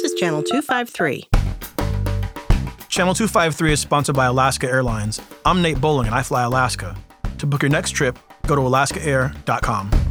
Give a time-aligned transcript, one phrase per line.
[0.00, 1.28] This is Channel 253.
[2.88, 5.20] Channel 253 is sponsored by Alaska Airlines.
[5.44, 6.96] I'm Nate Bowling and I fly Alaska.
[7.36, 10.09] To book your next trip, go to alaskaair.com.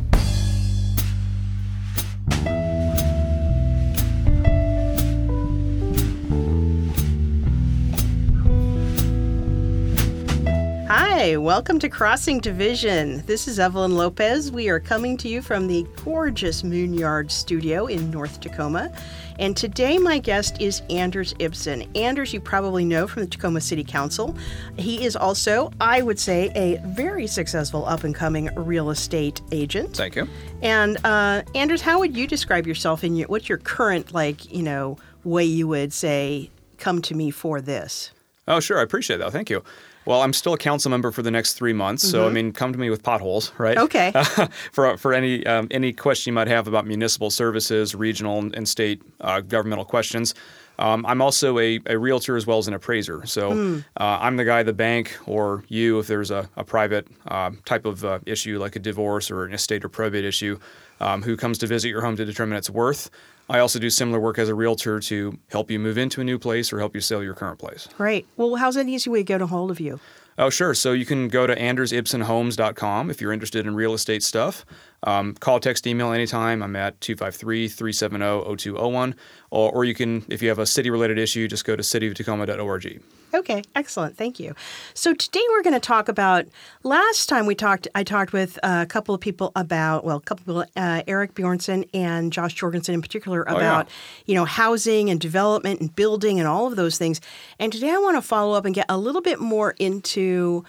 [11.20, 13.26] Hi, welcome to Crossing Division.
[13.26, 14.54] This is Evelyn Lopez.
[14.54, 18.90] We are coming to you from the gorgeous Moonyard studio in North Tacoma.
[19.38, 21.84] And today, my guest is Anders Ibsen.
[21.94, 24.34] Anders, you probably know from the Tacoma City Council.
[24.78, 29.98] He is also, I would say, a very successful up and coming real estate agent.
[29.98, 30.26] Thank you.
[30.62, 34.64] And uh, Anders, how would you describe yourself in your what's your current like you
[34.64, 38.12] know way you would say come to me for this?
[38.48, 38.80] Oh, sure.
[38.80, 39.34] I appreciate that.
[39.34, 39.66] Thank you.
[40.10, 42.74] Well, I'm still a council member for the next three months, so I mean, come
[42.74, 43.78] to me with potholes, right?
[43.78, 44.12] Okay.
[44.72, 49.04] for for any um, any question you might have about municipal services, regional and state
[49.22, 50.34] uh, governmental questions.
[50.80, 53.24] Um, I'm also a, a realtor as well as an appraiser.
[53.28, 53.52] So
[53.98, 57.86] uh, I'm the guy the bank or you, if there's a, a private uh, type
[57.86, 60.58] of uh, issue like a divorce or an estate or probate issue,
[61.02, 63.12] um, who comes to visit your home to determine its worth.
[63.50, 66.38] I also do similar work as a realtor to help you move into a new
[66.38, 67.88] place or help you sell your current place.
[67.98, 68.28] Great.
[68.38, 70.00] Well, how's an easy way to get a hold of you?
[70.38, 70.74] Oh, sure.
[70.74, 74.66] So you can go to andersibsenhomes.com if you're interested in real estate stuff.
[75.04, 76.64] Um, call, text, email anytime.
[76.64, 79.16] I'm at 253 370 0201.
[79.52, 83.02] Or you can, if you have a city related issue, just go to cityoftacoma.org.
[83.34, 84.18] Okay, excellent.
[84.18, 84.56] Thank you.
[84.94, 86.46] So today we're going to talk about.
[86.84, 90.60] Last time we talked, I talked with a couple of people about, well, a couple
[90.60, 93.58] of people, uh, Eric Bjornson and Josh Jorgensen in particular, Oh, yeah.
[93.58, 93.90] about
[94.26, 97.22] you know housing and development and building and all of those things.
[97.60, 100.64] And today I want to follow up and get a little bit more into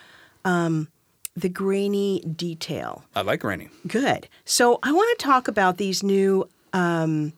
[0.44, 0.88] um,
[1.34, 3.04] the grainy detail.
[3.14, 3.68] I like grainy.
[3.86, 4.28] Good.
[4.44, 6.48] So I want to talk about these new.
[6.72, 7.32] Um,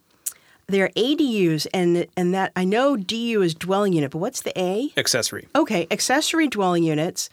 [0.66, 4.92] they're ADUs, and and that I know DU is dwelling unit, but what's the A?
[4.96, 5.48] Accessory.
[5.54, 7.28] Okay, accessory dwelling units,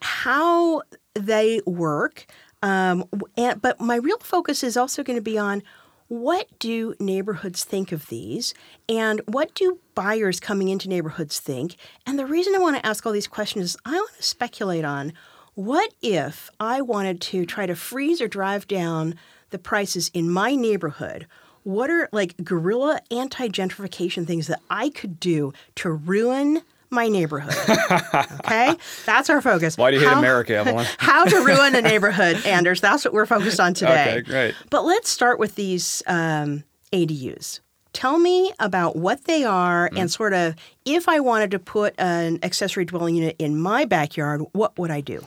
[0.00, 0.82] how
[1.14, 2.26] they work.
[2.62, 3.04] Um,
[3.36, 5.62] and, but my real focus is also going to be on
[6.08, 8.54] what do neighborhoods think of these
[8.88, 11.76] and what do buyers coming into neighborhoods think?
[12.06, 14.84] And the reason I want to ask all these questions is I want to speculate
[14.84, 15.12] on
[15.54, 19.14] what if I wanted to try to freeze or drive down
[19.50, 21.26] the prices in my neighborhood?
[21.66, 27.54] What are like guerrilla anti gentrification things that I could do to ruin my neighborhood?
[28.44, 29.76] okay, that's our focus.
[29.76, 30.86] Why do you hate How- America, Evelyn?
[30.98, 32.80] How to ruin a neighborhood, Anders.
[32.80, 34.12] That's what we're focused on today.
[34.12, 34.54] Okay, great.
[34.70, 36.62] But let's start with these um,
[36.92, 37.58] ADUs.
[37.92, 39.98] Tell me about what they are Mm.
[40.02, 44.42] and sort of if I wanted to put an accessory dwelling unit in my backyard,
[44.52, 45.26] what would I do?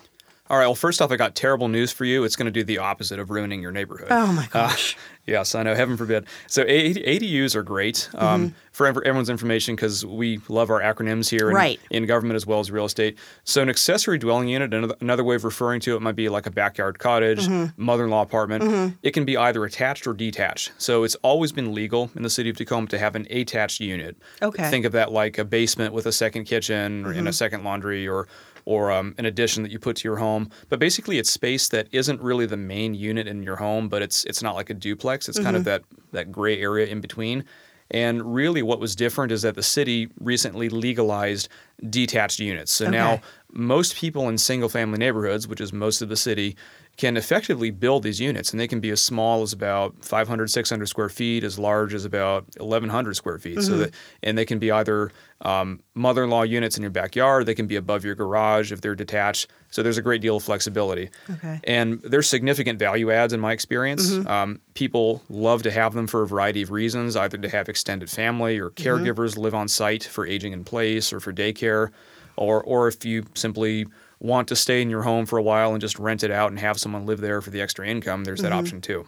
[0.52, 0.66] All right.
[0.66, 2.24] Well, first off, I got terrible news for you.
[2.24, 4.08] It's going to do the opposite of ruining your neighborhood.
[4.10, 4.98] Oh my Uh, gosh.
[5.30, 5.76] Yes, I know.
[5.76, 6.26] Heaven forbid.
[6.48, 8.56] So ADUs are great um, Mm-hmm.
[8.72, 11.80] for everyone's information because we love our acronyms here in, Right.
[11.90, 13.18] in government as well as real estate.
[13.44, 16.52] So an accessory dwelling unit, another, way of referring to it might be like a
[16.52, 17.82] backyard cottage, Mm-hmm.
[17.84, 18.96] mother-in-law apartment.
[19.04, 20.72] It can be either attached or detached.
[20.78, 24.18] So it's always been legal in the city of Tacoma to have an attached unit.
[24.42, 24.70] Okay.
[24.70, 28.08] Think of that like a basement with a second kitchen or and a second laundry
[28.08, 28.28] or
[28.66, 30.48] or um, an addition that you put to your home.
[30.68, 34.26] But basically, it's space that isn't really the main unit in your home, but it's
[34.26, 35.19] it's not like a duplex.
[35.28, 37.44] It's kind of that that gray area in between.
[37.92, 41.50] And really, what was different is that the city recently legalized
[41.90, 42.72] detached units.
[42.72, 43.22] So now
[43.52, 46.56] most people in single family neighborhoods, which is most of the city,
[46.98, 48.52] can effectively build these units.
[48.52, 52.06] And they can be as small as about 500, 600 square feet, as large as
[52.06, 53.62] about 1,100 square feet.
[53.64, 57.46] So that, and they can be either um, mother in law units in your backyard,
[57.46, 59.50] they can be above your garage if they're detached.
[59.72, 61.10] So there's a great deal of flexibility.
[61.30, 61.60] Okay.
[61.64, 64.10] And there's significant value adds in my experience.
[64.10, 64.28] Mm-hmm.
[64.28, 68.10] Um, people love to have them for a variety of reasons, either to have extended
[68.10, 68.88] family or mm-hmm.
[68.88, 71.92] caregivers live on site for aging in place or for daycare,
[72.36, 73.86] or or if you simply
[74.22, 76.60] want to stay in your home for a while and just rent it out and
[76.60, 78.60] have someone live there for the extra income, there's that mm-hmm.
[78.60, 79.06] option too.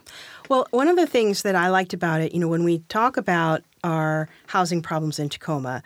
[0.48, 3.16] Well, one of the things that I liked about it, you know, when we talk
[3.16, 5.82] about our housing problems in Tacoma,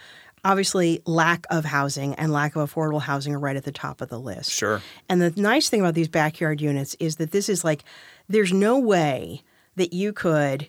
[0.47, 4.09] obviously lack of housing and lack of affordable housing are right at the top of
[4.09, 4.51] the list.
[4.53, 4.81] Sure.
[5.09, 7.83] And the nice thing about these backyard units is that this is like,
[8.29, 9.43] there's no way
[9.75, 10.69] that you could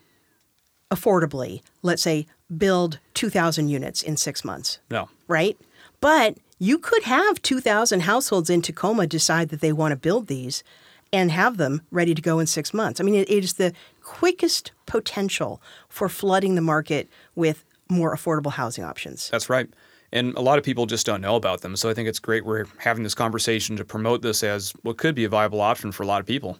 [0.92, 2.26] affordably, let's say,
[2.58, 5.10] build 2,000 units in six months No.
[5.28, 5.58] right?
[6.02, 10.64] But you could have 2,000 households in Tacoma decide that they want to build these
[11.14, 13.00] and have them ready to go in six months.
[13.00, 18.51] I mean, it, it is the quickest potential for flooding the market with more affordable
[18.51, 19.30] housing options.
[19.30, 19.68] That's right.
[20.13, 21.75] And a lot of people just don't know about them.
[21.75, 25.16] So I think it's great we're having this conversation to promote this as what could
[25.16, 26.57] be a viable option for a lot of people.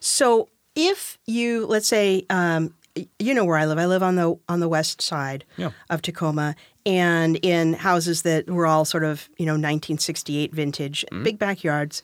[0.00, 2.74] So if you, let's say, um,
[3.20, 3.78] you know where I live.
[3.78, 5.70] I live on the on the west side Yeah.
[5.90, 11.22] of Tacoma, and in houses that were all sort of you know 1968 vintage, Mm-hmm.
[11.22, 12.02] big backyards.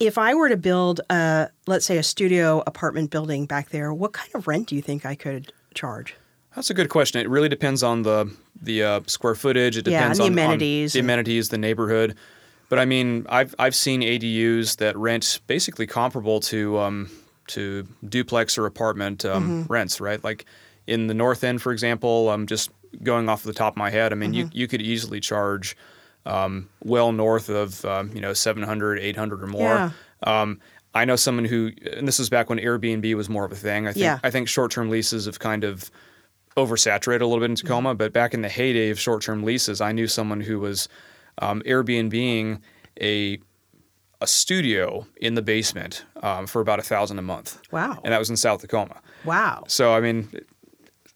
[0.00, 4.14] If I were to build a let's say a studio apartment building back there, what
[4.14, 6.16] kind of rent do you think I could charge?
[6.54, 7.20] That's a good question.
[7.20, 9.76] It really depends on the the uh, square footage.
[9.76, 12.16] It Yeah, depends the on, on amenities the amenities, the neighborhood.
[12.68, 17.10] But I mean, I've I've seen ADUs that rent basically comparable to um,
[17.48, 19.72] to duplex or apartment um, Mm-hmm.
[19.72, 20.22] rents, right?
[20.22, 20.44] Like
[20.86, 22.30] in the North End, for example.
[22.30, 22.70] I'm just
[23.02, 24.12] going off the top of my head.
[24.12, 24.56] I mean, you Mm-hmm.
[24.58, 25.76] you could easily charge
[26.26, 29.62] um, well north of um, you know 700, 800 or more.
[29.68, 29.90] Yeah.
[30.24, 30.60] Um,
[30.94, 33.86] I know someone who, and this was back when Airbnb was more of a thing.
[33.88, 34.18] I think Yeah.
[34.22, 35.90] I think short-term leases have kind of
[36.56, 37.94] oversaturated a little bit in Tacoma.
[37.94, 40.88] But back in the heyday of short-term leases, I knew someone who was
[41.38, 42.60] um, Airbnbing
[43.00, 43.38] a
[44.20, 47.60] a studio in the basement um, for about a thousand a month.
[47.72, 47.98] Wow.
[48.04, 49.00] And that was in South Tacoma.
[49.24, 49.64] Wow.
[49.66, 50.28] So I mean,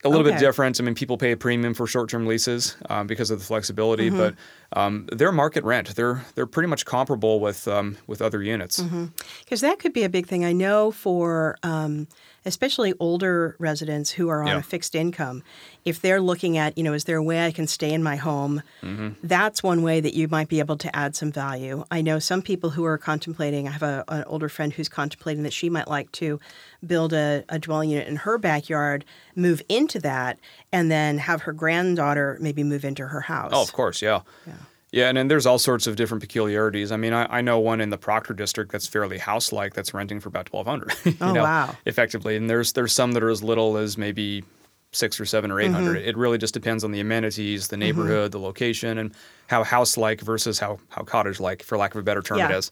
[0.03, 0.79] a little bit different.
[0.79, 4.17] I mean, people pay a premium for short-term leases um, because of the flexibility, Mm-hmm.
[4.17, 4.35] but
[4.73, 5.95] um, they're market rent.
[5.95, 8.79] They're they're pretty much comparable with um, with other units.
[8.81, 9.05] Mm-hmm.
[9.43, 10.43] Because that could be a big thing.
[10.45, 12.07] I know for um,
[12.45, 14.57] especially older residents who are on Yeah.
[14.57, 15.43] a fixed income,
[15.83, 18.15] if they're looking at, you know, is there a way I can stay in my
[18.15, 18.61] home?
[18.81, 19.09] Mm-hmm.
[19.23, 21.83] That's one way that you might be able to add some value.
[21.91, 25.43] I know some people who are contemplating, I have a, an older friend who's contemplating
[25.43, 26.39] that she might like to
[26.85, 30.39] build a, a dwelling unit in her backyard, move into that,
[30.71, 33.51] and then have her granddaughter maybe move into her house.
[33.53, 34.21] Oh, of course, yeah.
[34.45, 34.53] Yeah.
[34.89, 36.93] Yeah, and then there's all sorts of different peculiarities.
[36.93, 40.21] I mean, I, I know one in the Proctor district that's fairly house-like that's renting
[40.21, 40.93] for about twelve hundred.
[41.21, 41.75] Oh, wow.
[41.85, 44.45] Effectively, and there's there's some that are as little as maybe
[44.93, 45.97] six or seven or eight Mm-hmm.
[45.97, 49.13] It really just depends on the amenities, the neighborhood, the location, and
[49.47, 52.57] how house-like versus how how cottage-like, for lack of a better term, it Yeah.
[52.57, 52.71] is.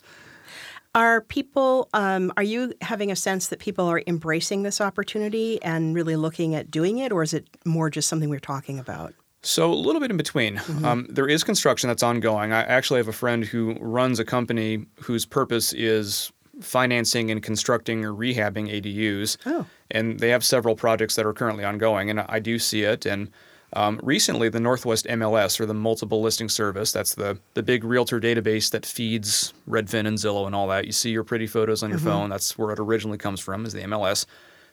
[0.95, 5.93] Are people, um, are you having a sense that people are embracing this opportunity and
[5.93, 9.13] really looking at doing it, or is it more just something we're talking about?
[9.43, 10.55] So a little bit in between.
[10.55, 10.85] Mm-hmm.
[10.85, 12.53] Um, there is construction that's ongoing.
[12.53, 16.31] I actually have a friend who runs a company whose purpose is
[16.61, 19.37] financing and constructing or rehabbing ADUs.
[19.45, 19.65] Oh.
[19.91, 23.05] And they have several projects that are currently ongoing, and I do see it.
[23.05, 23.29] And
[23.73, 28.19] um, recently, the Northwest MLS, or the Multiple Listing Service, that's the, the big realtor
[28.19, 30.85] database that feeds Redfin and Zillow and all that.
[30.85, 32.29] You see your pretty photos on your phone.
[32.29, 34.25] That's where it originally comes from, is the MLS.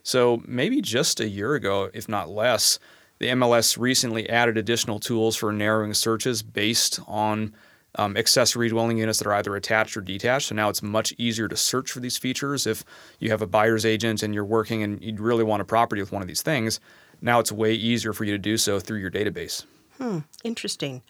[0.02, 2.78] So maybe just a year ago, if not less,
[3.18, 7.54] the MLS recently added additional tools for narrowing searches based on
[7.96, 10.48] um, accessory dwelling units that are either attached or detached.
[10.48, 12.66] So now it's much easier to search for these features.
[12.66, 12.84] If
[13.20, 16.12] you have a buyer's agent and you're working and you really want a property with
[16.12, 16.80] one of these things,
[17.22, 19.64] now it's way easier for you to do so through your database.
[20.42, 21.02] Interesting.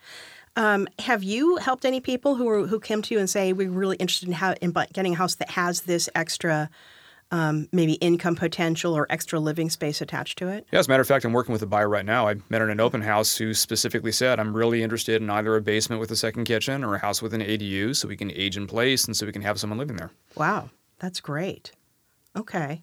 [0.55, 3.71] Um, have you helped any people who are, who came to you and say we're
[3.71, 6.69] really interested in, how, in getting a house that has this extra,
[7.31, 10.67] um, maybe income potential or extra living space attached to it?
[10.71, 12.27] Yeah, as a matter of fact, I'm working with a buyer right now.
[12.27, 15.55] I met her in an open house who specifically said, I'm really interested in either
[15.55, 18.29] a basement with a second kitchen or a house with an ADU so we can
[18.31, 20.11] age in place and so we can have someone living there.
[20.35, 20.69] Wow,
[20.99, 21.71] that's great.
[22.35, 22.81] Okay.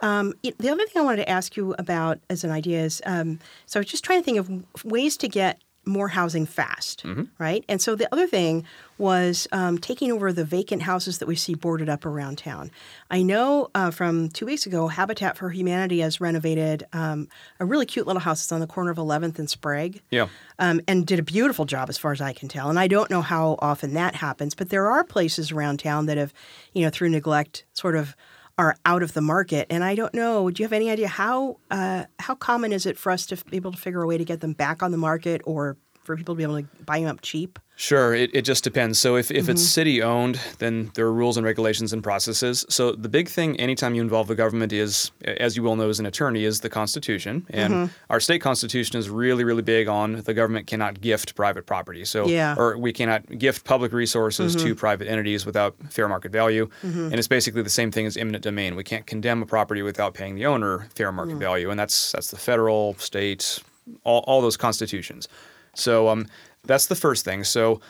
[0.00, 3.38] Um, the other thing I wanted to ask you about as an idea is um,
[3.66, 7.04] so I was just trying to think of ways to get more housing fast,
[7.38, 7.62] right?
[7.68, 8.64] And so the other thing
[8.96, 12.70] was um, taking over the vacant houses that we see boarded up around town.
[13.10, 17.28] I know uh, from two weeks ago, Habitat for Humanity has renovated um,
[17.60, 18.42] a really cute little house.
[18.42, 20.28] It's on the corner of 11th and Sprague Yeah.
[20.58, 22.70] um, and did a beautiful job as far as I can tell.
[22.70, 26.16] And I don't know how often that happens, but there are places around town that
[26.16, 26.32] have,
[26.72, 28.16] you know, through neglect, sort of
[28.56, 29.66] are out of the market.
[29.70, 30.50] And I don't know.
[30.50, 33.56] Do you have any idea how uh, how common is it for us to be
[33.56, 36.34] able to figure a way to get them back on the market, or for people
[36.34, 37.58] to be able to buy them up cheap?
[37.76, 39.00] Sure, it, it just depends.
[39.00, 39.66] So if, if it's mm-hmm.
[39.66, 42.64] city owned, then there are rules and regulations and processes.
[42.68, 45.98] So the big thing anytime you involve the government is, as you well know as
[45.98, 47.44] an attorney, is the Constitution.
[47.50, 47.92] And mm-hmm.
[48.10, 52.04] our state constitution is really, really big on the government cannot gift private property.
[52.04, 52.54] So Yeah.
[52.56, 54.74] or we cannot gift public resources to mm-hmm.
[54.74, 56.68] private entities without fair market value.
[56.82, 58.76] And it's basically the same thing as eminent domain.
[58.76, 61.70] We can't condemn a property without paying the owner fair market value.
[61.70, 63.60] And that's that's the federal, state,
[64.04, 65.28] all, all those constitutions.
[65.74, 66.26] So um,
[66.64, 67.44] that's the first thing.
[67.44, 67.80] So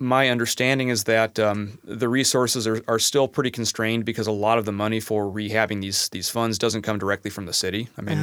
[0.00, 4.56] my understanding is that um, the resources are, are still pretty constrained because a lot
[4.56, 7.88] of the money for rehabbing these these funds doesn't come directly from the city.
[7.98, 8.18] I mean,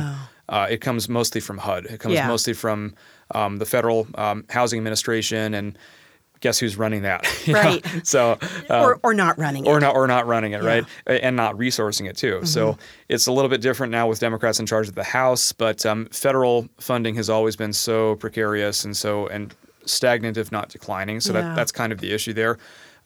[0.50, 1.86] uh, it comes mostly from HUD.
[1.86, 2.27] It comes Yeah.
[2.27, 2.96] mostly from
[3.36, 5.77] um, the federal um, housing administration, and
[6.41, 7.25] guess who's running that?
[7.48, 7.62] You know?
[7.62, 7.86] Right.
[8.06, 8.38] So.
[8.70, 9.70] uh, or, or not running it.
[9.70, 12.77] or not or not running it right and not resourcing it too so
[13.10, 16.06] it's a little bit different now with democrats in charge of the house but um,
[16.12, 21.34] federal funding has always been so precarious and so and stagnant if not declining so
[21.34, 21.41] Yeah.
[21.41, 22.58] that that's kind of the issue there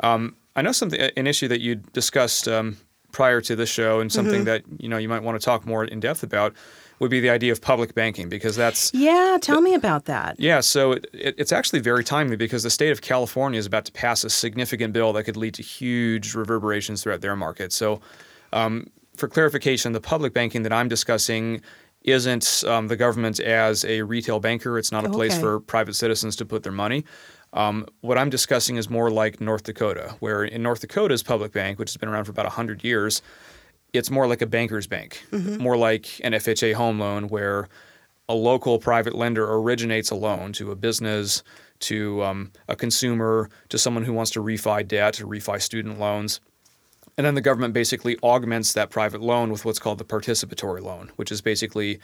[0.02, 2.78] um, i know something an issue that you discussed um,
[3.12, 5.84] prior to the show, and something that you know you might want to talk more
[5.86, 6.54] in depth about
[7.02, 10.40] would be the idea of public banking because that's Yeah, tell me about that.
[10.40, 13.86] yeah, so it, it, it's actually very timely because the state of California is about
[13.86, 17.74] to pass a significant bill that could lead to huge reverberations throughout their market.
[17.74, 18.02] So,
[18.54, 18.86] um,
[19.18, 21.62] for clarification, the public banking that I'm discussing
[22.04, 24.78] isn't um, the government as a retail banker.
[24.78, 25.42] It's not a place Okay.
[25.42, 27.04] for private citizens to put their money.
[27.54, 31.80] Um, what I'm discussing is more like North Dakota, where in North Dakota's public bank,
[31.80, 33.22] which has been around for about 100 years,
[33.94, 37.68] it's more like a banker's bank, more like an FHA home loan where
[38.30, 41.44] a local private lender originates a loan to a business,
[41.80, 46.40] to um, a consumer, to someone who wants to refi debt or refi student loans.
[47.18, 51.12] And then the government basically augments that private loan with what's called the participatory loan,
[51.18, 52.00] which is basically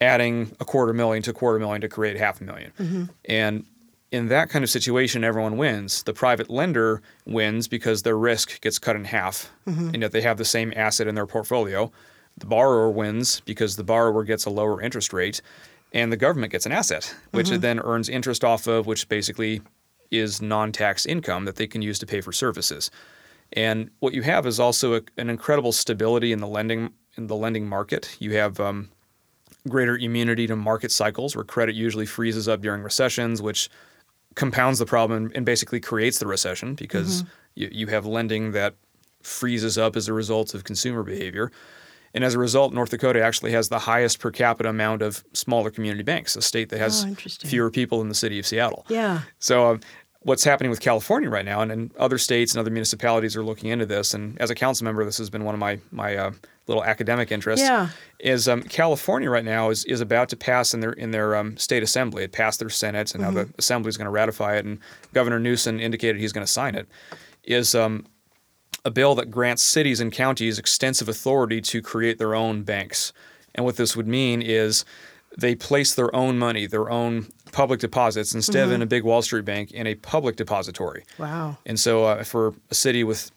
[0.00, 3.64] adding a quarter million to a quarter million to create half a 1000000 And
[4.10, 6.02] in that kind of situation, everyone wins.
[6.02, 9.50] The private lender wins because their risk gets cut in half,
[9.94, 11.92] and yet they have the same asset in their portfolio.
[12.38, 15.42] The borrower wins because the borrower gets a lower interest rate,
[15.92, 19.60] and the government gets an asset, which it then earns interest off of, which basically
[20.10, 22.90] is non tax income that they can use to pay for services.
[23.52, 27.36] And what you have is also a, an incredible stability in the lending in the
[27.36, 28.16] lending market.
[28.20, 28.88] You have um,
[29.68, 33.68] greater immunity to market cycles, where credit usually freezes up during recessions, which
[34.38, 37.24] compounds the problem and basically creates the recession because
[37.56, 38.74] you, you have lending that
[39.22, 41.50] freezes up as a result of consumer behavior.
[42.14, 45.70] And as a result, North Dakota actually has the highest per capita amount of smaller
[45.70, 47.14] community banks, a state that has Oh,
[47.48, 48.86] fewer people than the city of Seattle.
[48.88, 49.22] Yeah.
[49.40, 49.80] So, um,
[50.22, 53.70] what's happening with California right now, and, and other states and other municipalities are looking
[53.70, 54.14] into this.
[54.14, 56.32] And as a council member, this has been one of my my uh,
[56.66, 57.64] little academic interests.
[57.64, 57.90] Yeah.
[58.18, 61.56] Is um, California right now is is about to pass in their in their um,
[61.56, 62.24] state assembly.
[62.24, 64.64] It passed their Senate, and now the assembly is going to ratify it.
[64.64, 64.78] And
[65.14, 66.88] Governor Newsom indicated he's going to sign it.
[67.44, 68.06] Is um,
[68.84, 73.12] a bill that grants cities and counties extensive authority to create their own banks.
[73.54, 74.84] And what this would mean is
[75.36, 79.22] they place their own money, their own public deposits, instead of in a big Wall
[79.22, 81.04] Street bank, in a public depository.
[81.18, 81.56] Wow.
[81.66, 83.30] And so, uh, for a city with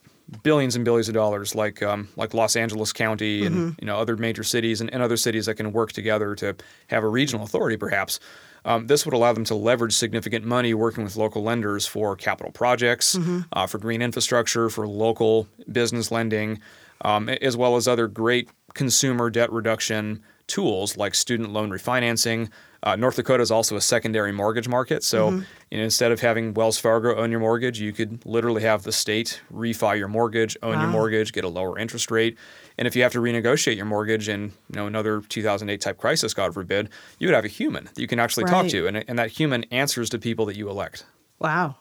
[0.44, 4.18] billions and billions of dollars, like um, like Los Angeles County and you know other
[4.18, 6.56] major cities and, and other cities that can work together to
[6.88, 8.20] have a regional authority, perhaps.
[8.64, 12.52] Um, this would allow them to leverage significant money working with local lenders for capital
[12.52, 13.18] projects,
[13.54, 16.60] uh, for green infrastructure, for local business lending,
[17.04, 22.50] um, as well as other great consumer debt reduction tools like student loan refinancing.
[22.84, 25.04] Uh, North Dakota is also a secondary mortgage market.
[25.04, 25.30] So
[25.70, 28.92] you know, instead of having Wells Fargo own your mortgage, you could literally have the
[28.92, 32.38] state refi your mortgage, own your mortgage, get a lower interest rate.
[32.78, 36.34] And if you have to renegotiate your mortgage in you know another 2008 type crisis,
[36.34, 39.20] God forbid, you would have a human that you can actually talk to, and, and
[39.20, 41.06] that human answers to people that you elect.
[41.38, 41.76] Wow.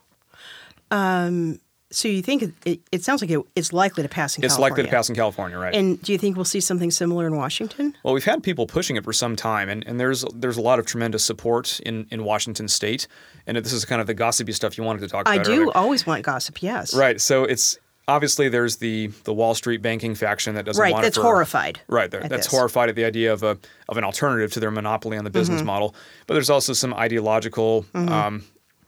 [0.91, 4.47] Um, so you think it, it, sounds like it, it's likely to pass in California.
[4.47, 4.73] It's California.
[4.73, 5.75] likely to pass in California, right?
[5.75, 7.97] And do you think we'll see something similar in Washington?
[8.05, 10.79] Well, we've had people pushing it for some time, and, and there's there's a lot
[10.79, 13.09] of tremendous support in, in Washington State.
[13.47, 15.47] And this is kind of the gossipy stuff you wanted to talk I about.
[15.47, 15.77] I do earlier.
[15.77, 16.63] always want gossip.
[16.63, 16.95] Yes.
[16.95, 17.21] Right.
[17.21, 21.07] So it's obviously there's the the Wall Street banking faction that doesn't Right, want it
[21.07, 22.11] that's for- horrified Right.
[22.11, 22.47] That's this.
[22.47, 22.57] Mm-hmm.
[22.57, 25.63] horrified at the idea of a of an alternative to their monopoly on the business
[25.63, 25.95] model.
[26.27, 28.45] But there's also some ideological um,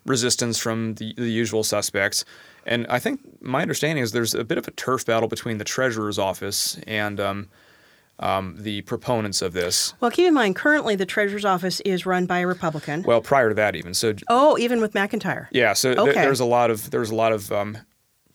[0.06, 2.24] resistance from the, the usual suspects.
[2.66, 5.64] And I think my understanding is there's a bit of a turf battle between the
[5.64, 7.48] treasurer's office and um,
[8.18, 9.94] um, the proponents of this.
[10.00, 13.02] Well, keep in mind, currently the treasurer's office is run by a Republican.
[13.02, 15.48] Well, prior to that, even so, oh, even with McIntire.
[15.50, 16.20] Yeah, so th- Okay.
[16.20, 17.78] there's a lot of there's a lot of um,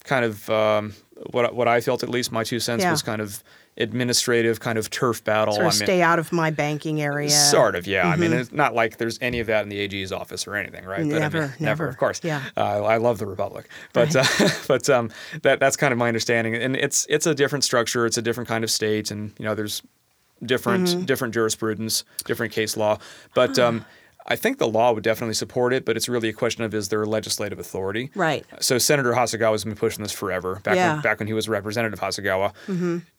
[0.04, 0.94] kind of um,
[1.32, 2.92] what what I felt at least my two cents Yeah.
[2.92, 3.44] was kind of
[3.78, 5.54] administrative kind of turf battle.
[5.54, 7.30] Sort of I mean, stay out of my banking area.
[7.30, 8.08] Sort of, yeah.
[8.08, 10.86] I mean, it's not like there's any of that in the AG's office or anything,
[10.86, 11.08] right?
[11.08, 11.88] But I Never, mean, never.
[11.88, 12.22] of course.
[12.24, 12.42] Yeah.
[12.58, 14.24] uh, I love the Republic, but uh,
[14.68, 15.12] but um,
[15.44, 18.48] that that's kind of my understanding, and it's it's a different structure, it's a different
[18.48, 19.82] kind of state, and you know, there's
[20.44, 21.06] different Mm-hmm.
[21.06, 23.00] different jurisprudence, different case law,
[23.34, 23.86] but um,
[24.30, 26.90] I think the law would definitely support it, but it's really a question of is
[26.90, 28.12] there legislative authority?
[28.14, 28.46] Right.
[28.60, 30.94] So Senator Hasegawa's been pushing this forever, back Yeah.
[30.94, 32.54] when, back when he was Representative Hasegawa.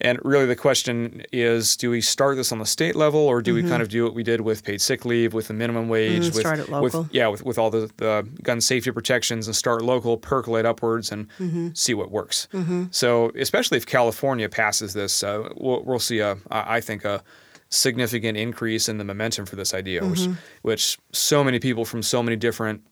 [0.01, 3.55] And really, the question is: Do we start this on the state level, or do
[3.55, 6.25] we kind of do what we did with paid sick leave, with the minimum wage,
[6.27, 6.41] with, Mm-hmm.
[6.41, 10.17] start it with yeah, with, with all the, the gun safety protections, and start local,
[10.19, 11.69] percolate upwards, and Mm-hmm.
[11.75, 12.49] see what works.
[12.91, 17.23] So, especially if California passes this, uh, we'll, we'll see a, I think a
[17.71, 20.33] significant increase in the momentum for this idea, which Mm-hmm.
[20.63, 22.83] which so many people from so many different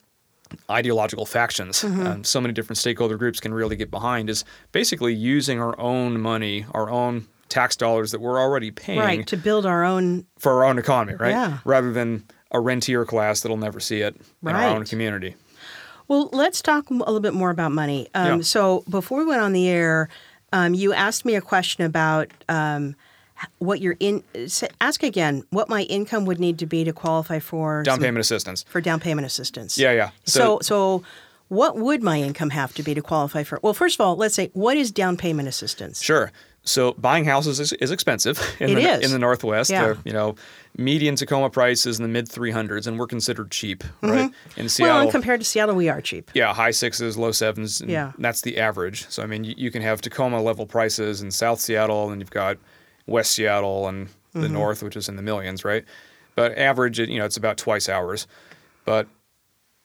[0.71, 2.07] ideological factions, Mm-hmm.
[2.07, 6.21] um, so many different stakeholder groups can really get behind is basically using our own
[6.21, 9.27] money, our own tax dollars that we're already paying Right.
[9.29, 10.27] To build our own.
[10.39, 11.31] for our own economy, right?
[11.31, 11.59] Yeah.
[11.65, 15.35] Rather than a rentier class that'll never see it in our own community.
[16.09, 18.09] Well, let's talk a little bit more about money.
[18.15, 18.43] Um, Yeah.
[18.43, 20.09] So before we went on the air,
[20.53, 22.95] um, you asked me a question about um,
[23.59, 24.23] what your in.
[24.81, 28.21] Ask again what my income would need to be to qualify for Down some- payment
[28.21, 28.65] assistance.
[28.69, 29.77] for down payment assistance.
[29.79, 30.11] Yeah, yeah.
[30.25, 31.03] So, So- so,
[31.49, 33.61] what would my income have to be to qualify for?
[33.63, 36.03] Well, first of all, let's say what is down payment assistance?
[36.03, 36.33] Sure.
[36.65, 39.05] So buying houses is, is expensive in It the is.
[39.05, 39.71] in the Northwest.
[39.71, 39.83] Yeah.
[39.85, 40.35] They're, you know,
[40.77, 44.33] median Tacoma price is in the mid 300s, and we're considered cheap, right?
[44.57, 44.83] In Seattle, Mm-hmm.
[44.83, 46.29] Well, and compared to Seattle, we are cheap.
[46.35, 47.81] yeah, high sixes, low sevens.
[47.81, 48.11] and Yeah.
[48.19, 49.07] that's the average.
[49.09, 52.31] So I mean, you, you can have Tacoma level prices in South Seattle, and you've
[52.31, 52.57] got
[53.07, 54.53] West Seattle and the Mm-hmm.
[54.53, 55.83] North, which is in the millions, right?
[56.35, 58.27] But average, you know, it's about twice ours.
[58.85, 59.07] But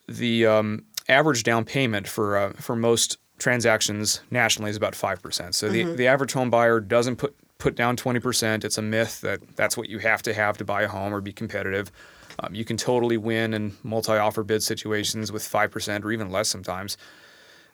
[0.07, 5.55] the um, average down payment for uh, for most transactions nationally is about five percent.
[5.55, 5.89] So Mm-hmm.
[5.91, 8.65] the the average home buyer doesn't put put down twenty percent.
[8.65, 11.21] It's a myth that that's what you have to have to buy a home or
[11.21, 11.89] be competitive.
[12.39, 16.29] Um, you can totally win in multi offer bid situations with five percent or even
[16.29, 16.97] less sometimes.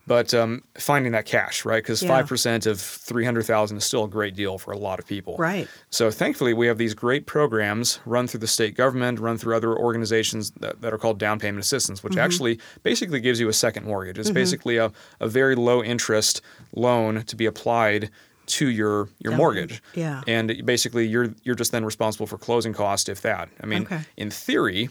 [0.07, 1.83] But um, finding that cash, right?
[1.83, 2.07] Because Yeah.
[2.07, 5.05] five percent of three hundred thousand is still a great deal for a lot of
[5.05, 5.35] people.
[5.37, 5.67] Right.
[5.89, 9.75] So thankfully, we have these great programs run through the state government, run through other
[9.77, 12.07] organizations that, that are called down payment assistance, Mm-hmm.
[12.07, 14.17] which actually basically gives you a second mortgage.
[14.17, 16.41] It's basically a, a very low interest
[16.73, 18.09] loan to be applied
[18.47, 19.83] to your your mortgage.
[19.93, 20.21] yeah.
[20.25, 23.49] And basically, you're you're just then responsible for closing costs, if that.
[23.61, 23.99] I mean, Okay.
[24.15, 24.89] in theory,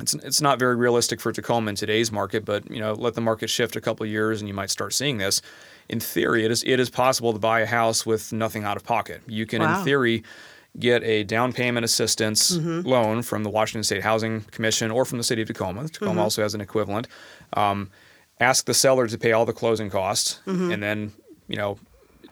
[0.00, 3.20] it's it's not very realistic for Tacoma in today's market, but you know, let the
[3.20, 5.40] market shift a couple of years and you might start seeing this.
[5.88, 8.84] In theory, it is it is possible to buy a house with nothing out of
[8.84, 9.22] pocket.
[9.26, 9.78] You can, Wow.
[9.78, 10.24] in theory,
[10.78, 12.88] get a down payment assistance Mm-hmm.
[12.88, 15.88] loan from the Washington State Housing Commission or from the city of Tacoma.
[15.88, 16.20] Tacoma Mm-hmm.
[16.20, 17.06] also has an equivalent.
[17.52, 17.90] Um,
[18.40, 20.70] ask the seller to pay all the closing costs, Mm-hmm.
[20.72, 21.12] and then
[21.48, 21.78] you know.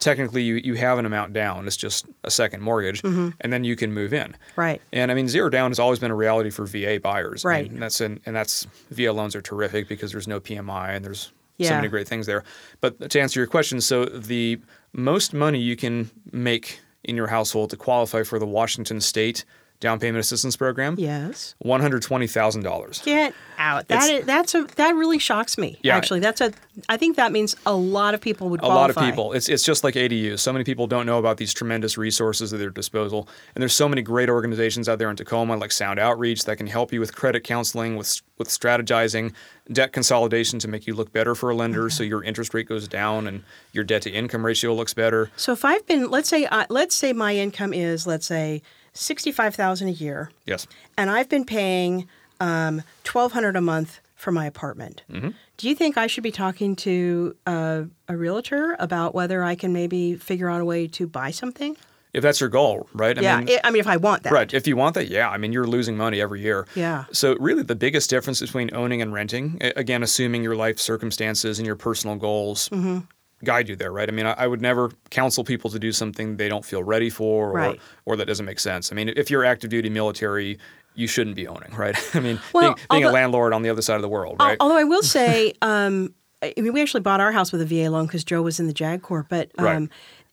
[0.02, 1.66] Technically, you, you have an amount down.
[1.66, 4.32] It's just a second mortgage, and then you can move in.
[4.32, 4.61] Mm-hmm.
[4.61, 4.82] Right.
[4.92, 7.44] And I mean, zero down has always been a reality for VA buyers.
[7.44, 7.71] I Right.
[7.71, 11.32] mean, that's and, and that's VA loans are terrific because there's no PMI and there's
[11.68, 12.42] so many great things there.
[12.80, 14.59] But to answer your question, so the
[14.92, 19.44] most money you can make in your household to qualify for the Washington State
[19.83, 21.55] Down Payment Assistance Program, Yes.
[21.59, 23.03] one hundred twenty thousand dollars.
[23.05, 23.89] Get out.
[23.89, 25.77] That It's- is, that's a that really shocks me.
[25.83, 25.97] Yeah.
[25.97, 26.53] Actually, that's a.
[26.88, 29.33] I think that means a lot of people would a lot of people.
[29.33, 30.38] It's it's just like ADUs.
[30.38, 33.88] So many people don't know about these tremendous resources at their disposal, and there's so
[33.88, 37.14] many great organizations out there in Tacoma, like Sound Outreach, that can help you with
[37.14, 39.33] credit counseling, with with strategizing,
[39.73, 42.87] debt consolidation to make you look better for a lender, so your interest rate goes
[42.88, 43.42] down and
[43.73, 45.31] your debt to income ratio looks better.
[45.37, 49.55] So if I've been, let's say, uh, let's say my income is, let's say, sixty-five
[49.55, 50.66] thousand a year, Yes.
[50.96, 52.07] and I've been paying
[52.40, 55.02] um, twelve hundred a month for my apartment.
[55.11, 55.31] Mm-hmm.
[55.57, 59.72] Do you think I should be talking to uh, a realtor about whether I can
[59.72, 61.76] maybe figure out a way to buy something?
[62.12, 63.18] If that's your goal, right?
[63.18, 64.33] I yeah, mean, I I mean, if I want that.
[64.33, 64.52] Right.
[64.52, 65.31] If you want that, yeah.
[65.31, 66.66] I mean, you're losing money every year.
[66.74, 67.07] Yeah.
[67.11, 71.66] So really, the biggest difference between owning and renting, again, assuming your life circumstances and
[71.66, 72.98] your personal goals Mm-hmm.
[73.44, 74.09] Guide you there, right?
[74.09, 77.11] I mean, I, I would never counsel people to do something they don't feel ready
[77.11, 77.81] for, or Right.
[78.05, 78.92] or that doesn't make sense.
[78.92, 80.59] I mean, if you're active duty military,
[80.94, 81.96] you shouldn't be owning, right?
[82.14, 84.57] I mean, Well, being, being a landlord on the other side of the world, right?
[84.61, 87.88] Although I will say, um, I mean, we actually bought our house with a VA
[87.90, 89.64] loan because Joe was in the JAG Corps, but um,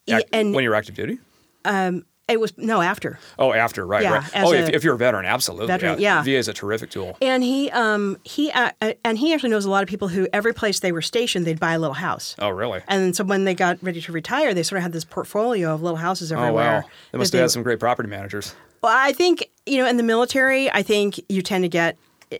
[0.07, 0.17] Right.
[0.23, 1.19] Act- and when you're active duty.
[2.29, 3.19] It was no after.
[3.37, 4.29] Oh, after, right, Yeah, right.
[4.35, 5.67] Oh, if, if you're a veteran, absolutely.
[5.67, 6.21] Veteran, yeah.
[6.23, 7.17] VA is a terrific tool.
[7.21, 10.27] And he, um, he, uh, uh, and he actually knows a lot of people who
[10.31, 12.35] every place they were stationed, they'd buy a little house.
[12.39, 12.81] Oh, really?
[12.87, 15.81] And so when they got ready to retire, they sort of had this portfolio of
[15.81, 16.49] little houses everywhere.
[16.71, 16.89] Oh, wow.
[17.11, 18.55] They must have they- had some great property managers.
[18.81, 21.97] Well, I think you know, in the military, I think you tend to get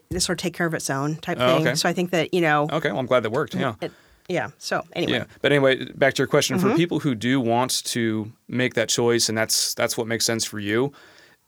[0.10, 1.67] this sort of take care of its own type Oh, thing.
[1.67, 1.75] okay.
[1.75, 3.56] So I think that you know, Okay, well, I'm glad that worked.
[3.56, 3.73] Yeah.
[3.82, 3.91] it,
[4.30, 4.50] yeah.
[4.58, 6.58] So anyway, Yeah, but anyway, back to your question.
[6.58, 6.70] Mm-hmm.
[6.70, 10.46] For people who do want to make that choice, and that's that's what makes sense
[10.46, 10.94] for you.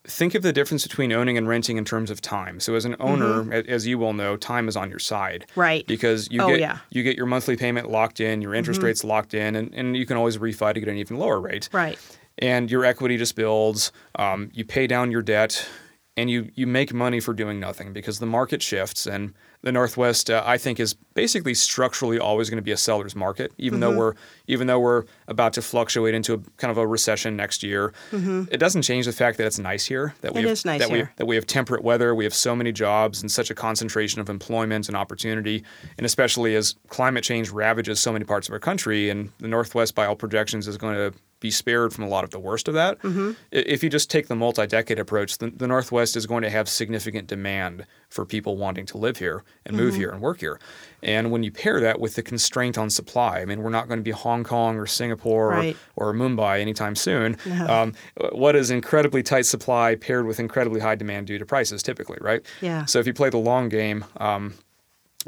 [0.04, 2.58] Think of the difference between owning and renting in terms of time.
[2.58, 5.60] So, as an owner, a- as you well know, time is on your side, Mm-hmm.
[5.60, 5.86] Right.
[5.86, 6.72] Because you Oh, get yeah.
[6.72, 6.84] Mm-hmm.
[6.90, 10.04] you get your monthly payment locked in, your interest rates locked in, and, and you
[10.04, 11.68] can always refi to get an even lower rate.
[11.72, 11.98] right.
[12.38, 13.92] And your equity just builds.
[14.16, 15.68] Um, you pay down your debt,
[16.16, 20.28] and you you make money for doing nothing because the market shifts and the Northwest,
[20.30, 23.92] uh, I think, is basically structurally always going to be a seller's market, even Mm-hmm.
[23.92, 24.14] though we're
[24.46, 27.92] even though we're about to fluctuate into a kind of a recession next year.
[28.12, 30.14] It doesn't change the fact that it's nice here.
[30.20, 30.46] That we Mm-hmm.
[30.46, 32.72] It have, is nice that we that we have temperate weather, we have so many
[32.72, 35.62] jobs and such a concentration of employment and opportunity,
[35.96, 39.94] and especially as climate change ravages so many parts of our country, and the Northwest,
[39.94, 42.74] by all projections, is going to be spared from a lot of the worst of
[42.74, 43.00] that.
[43.00, 43.32] Mm-hmm.
[43.50, 47.26] If you just take the multi-decade approach, the, the Northwest is going to have significant
[47.26, 49.84] demand for people wanting to live here and Mm-hmm.
[49.84, 50.60] move here and work here.
[51.02, 53.98] And when you pair that with the constraint on supply, I mean, we're not going
[53.98, 55.11] to be Hong Kong or Singapore
[55.48, 55.76] Right.
[55.96, 57.36] or, or Mumbai anytime soon.
[57.62, 57.94] Um,
[58.32, 62.44] what is incredibly tight supply paired with incredibly high demand due to prices, typically, right?
[62.60, 62.84] Yeah.
[62.86, 64.54] So if you play the long game, um,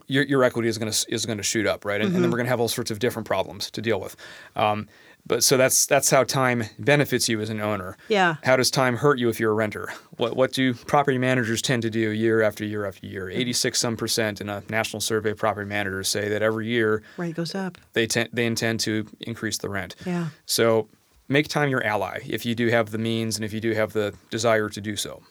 [0.07, 2.01] your, your equity is going to is going to shoot up, right?
[2.01, 4.17] And, and then we're going to have all sorts of different problems to deal with.
[4.57, 4.89] Um,
[5.27, 7.97] but so that's that's how time benefits you as an owner.
[8.09, 8.37] Yeah.
[8.43, 9.93] How does time hurt you if you're a renter?
[10.17, 13.27] What what do property managers tend to do year after year after year?
[13.27, 13.41] Mm-hmm.
[13.41, 17.35] 86 some percent in a national survey of property managers say that every year Rent
[17.35, 17.79] goes up.
[17.95, 19.97] they tend they intend to increase the rent.
[20.05, 20.29] Yeah.
[20.47, 20.89] So
[21.29, 23.95] make time your ally if you do have the means and if you do have
[23.95, 25.23] the desire to do so.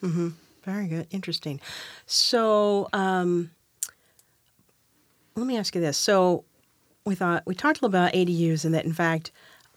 [0.64, 1.08] Very good.
[1.12, 1.60] Interesting.
[2.06, 3.52] So, um,
[5.36, 5.98] let me ask you this.
[5.98, 6.46] So,
[7.06, 9.32] we thought we talked a little about ADUs, and that in fact,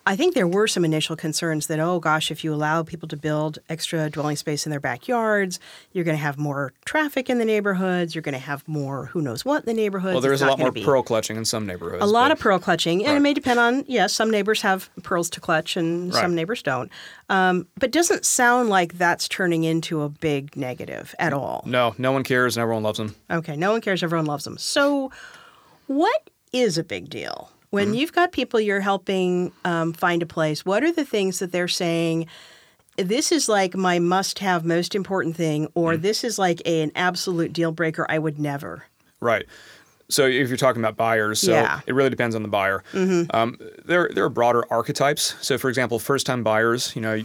[0.08, 3.16] I think there were some initial concerns that oh gosh, if you allow people to
[3.16, 5.58] build extra dwelling space in their backyards,
[5.92, 8.14] you're going to have more traffic in the neighborhoods.
[8.14, 10.14] You're going to have more who knows what in the neighborhoods.
[10.14, 12.02] Well, there is a lot more be- pearl clutching in some neighborhoods.
[12.02, 14.12] a lot but- of pearl clutching, and it may depend on yes.
[14.12, 16.22] Some neighbors have pearls to clutch, and Right.
[16.22, 16.90] some neighbors don't.
[17.28, 21.64] Um, but doesn't sound like that's turning into a big negative at all.
[21.66, 23.16] No, no one cares and everyone loves them.
[23.30, 24.04] Okay, no one cares.
[24.04, 24.56] Everyone loves them.
[24.56, 25.10] So,
[25.88, 30.64] what is a big deal when you've got people you're helping um, find a place?
[30.66, 32.26] What are the things that they're saying?
[32.96, 37.52] This is like my must-have, most important thing, or this is like a, an absolute
[37.52, 38.06] deal breaker.
[38.08, 38.84] I would never.
[39.20, 39.44] Right.
[40.08, 41.80] So if you're talking about buyers, so Yeah.
[41.86, 42.82] it really depends on the buyer.
[42.94, 45.34] Um, there, there are broader archetypes.
[45.40, 47.20] So for example, first-time buyers, you know,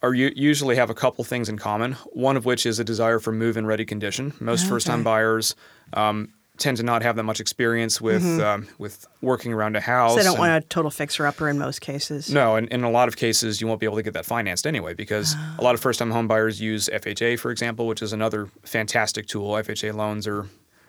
[0.00, 1.92] are you usually have a couple things in common.
[2.12, 4.32] One of which is a desire for move-in ready condition.
[4.38, 5.56] Most first-time buyers
[5.92, 10.12] um, tend to not have that much experience with um, with working around a house.
[10.12, 12.30] So they don't and- want a total fixer-upper in most cases.
[12.30, 14.66] No, and in a lot of cases, you won't be able to get that financed
[14.66, 18.50] anyway because a lot of first-time home buyers use FHA, for example, which is another
[18.64, 19.52] fantastic tool.
[19.52, 20.46] FHA loans are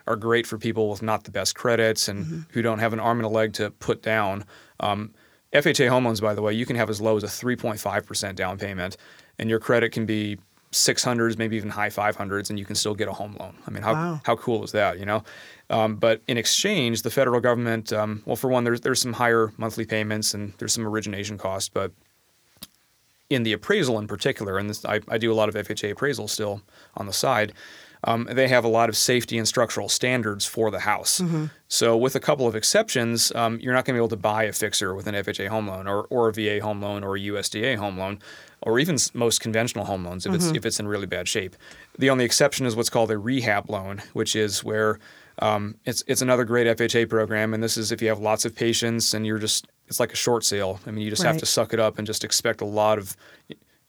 [0.07, 3.19] are great for people with not the best credits and who don't have an arm
[3.19, 4.43] and a leg to put down.
[4.79, 5.13] Um,
[5.53, 8.57] FHA home loans, by the way, you can have as low as a 3.5% down
[8.57, 8.97] payment,
[9.37, 10.37] and your credit can be
[10.71, 13.55] 600s, maybe even high 500s, and you can still get a home loan.
[13.65, 14.21] I mean, how, Wow.
[14.23, 15.23] how cool is that, you know?
[15.71, 19.51] Um, but in exchange, the federal government, um, well, for one, there's, there's some higher
[19.57, 21.91] monthly payments and there's some origination costs, but
[23.29, 26.27] in the appraisal in particular, and this, I, I do a lot of FHA appraisal
[26.27, 26.61] still
[26.97, 27.53] on the side,
[28.03, 31.19] um, they have a lot of safety and structural standards for the house.
[31.67, 34.43] So, with a couple of exceptions, um, you're not going to be able to buy
[34.43, 37.19] a fixer with an FHA home loan or, or a VA home loan or a
[37.19, 38.19] USDA home loan
[38.61, 41.55] or even most conventional home loans if, it's, if it's in really bad shape.
[41.97, 44.99] The only exception is what's called a rehab loan, which is where
[45.39, 47.53] um, it's, it's another great FHA program.
[47.53, 50.17] And this is if you have lots of patience and you're just, it's like a
[50.17, 50.79] short sale.
[50.85, 53.15] I mean, you just have to suck it up and just expect a lot of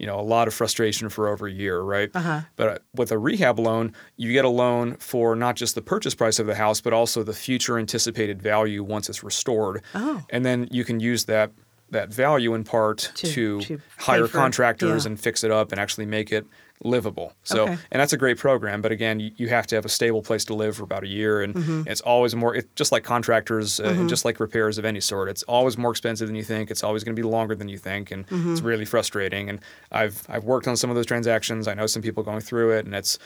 [0.00, 2.40] you know a lot of frustration for over a year right Uh-huh.
[2.56, 6.14] but uh, with a rehab loan you get a loan for not just the purchase
[6.14, 10.22] price of the house but also the future anticipated value once it's restored Oh.
[10.30, 11.50] and then you can use that
[11.90, 15.10] that value in part To- to, to hire for- contractors yeah.
[15.10, 16.46] and fix it up and actually make it
[16.82, 17.76] livable so Okay.
[17.92, 20.44] and that's a great program but again you, you have to have a stable place
[20.46, 21.82] to live for about a year and Mm-hmm.
[21.86, 25.28] it's always more it's just like contractors uh, and just like repairs of any sort
[25.28, 27.76] it's always more expensive than you think it's always going to be longer than you
[27.78, 28.52] think and Mm-hmm.
[28.52, 29.60] it's really frustrating and
[29.92, 32.86] i've i've worked on some of those transactions i know some people going through it
[32.86, 33.18] and it's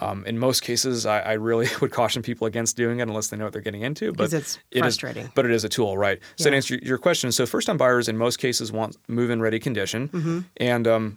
[0.00, 3.36] um, in most cases, I, I really would caution people against doing it unless they
[3.36, 4.10] know what they're getting into.
[4.14, 5.30] But it's it is- frustrating.
[5.34, 6.18] but it is a tool, right?
[6.36, 6.52] So Yeah.
[6.52, 10.38] to answer your question, so first-time buyers in most cases want move-in ready condition, Mm-hmm.
[10.56, 11.16] and um,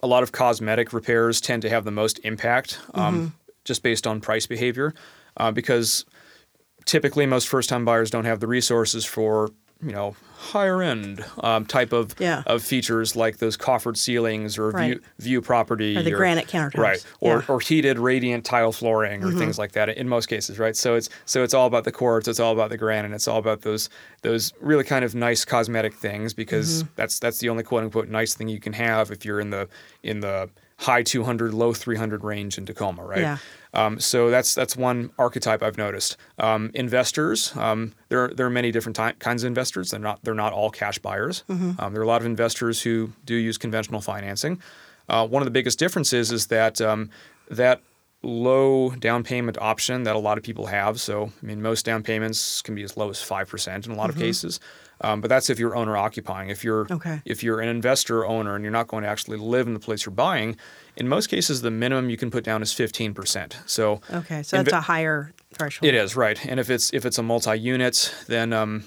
[0.00, 3.26] a lot of cosmetic repairs tend to have the most impact, um, Mm-hmm.
[3.64, 4.94] just based on price behavior,
[5.36, 6.04] uh, because
[6.84, 11.92] typically most first-time buyers don't have the resources for you know higher end um, type
[11.92, 12.42] of Yeah.
[12.46, 14.94] of features like those coffered ceilings or Right.
[14.94, 16.78] view view property Or the granite countertops.
[16.78, 17.40] right or Yeah.
[17.42, 17.52] Mm-hmm.
[17.52, 21.08] or heated radiant tile flooring or things like that in most cases right so it's
[21.26, 23.88] so it's all about the quartz it's all about the granite it's all about those
[24.22, 26.92] those really kind of nice cosmetic things because Mm-hmm.
[26.96, 29.68] that's that's the only quote unquote nice thing you can have if you're in the
[30.02, 33.38] in the high 200 low 300 range in Tacoma right Yeah.
[33.74, 36.16] um, so that's that's one archetype I've noticed.
[36.38, 39.90] Um, investors, um, there are, there are many different ty- kinds of investors.
[39.90, 41.42] They're not they're not all cash buyers.
[41.48, 44.60] Um, there are a lot of investors who do use conventional financing.
[45.08, 47.10] Uh, one of the biggest differences is that um,
[47.50, 47.80] that
[48.22, 51.00] low down payment option that a lot of people have.
[51.00, 53.96] So I mean, most down payments can be as low as five percent in a
[53.96, 54.60] lot of cases.
[55.00, 56.48] Um, but that's if you're owner occupying.
[56.50, 57.20] If you're Okay.
[57.24, 60.04] if you're an investor owner and you're not going to actually live in the place
[60.06, 60.56] you're buying,
[60.96, 63.54] in most cases the minimum you can put down is 15%.
[63.66, 65.88] So Okay, so that's a higher threshold.
[65.88, 68.84] it is right, and if it's if it's a multi-unit, then um,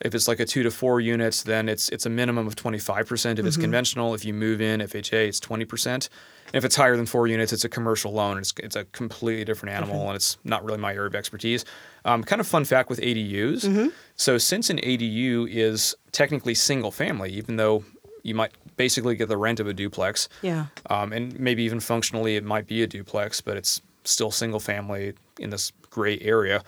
[0.00, 2.92] if it's like a two to four units, then it's it's a minimum of 25%.
[2.92, 3.46] If Mm-hmm.
[3.46, 6.08] it's conventional, if you move in FHA, it's 20%.
[6.52, 8.38] And if it's higher than four units, it's a commercial loan.
[8.38, 11.64] It's it's a completely different animal, and it's not really my area of expertise.
[12.04, 13.64] Um, kind of fun fact with ADUs.
[13.64, 13.88] Mm-hmm.
[14.16, 17.84] So since an ADU is technically single family, even though
[18.22, 20.66] you might basically get the rent of a duplex, Yeah.
[20.90, 25.14] um, and maybe even functionally it might be a duplex, but it's still single family
[25.38, 26.62] in this gray area.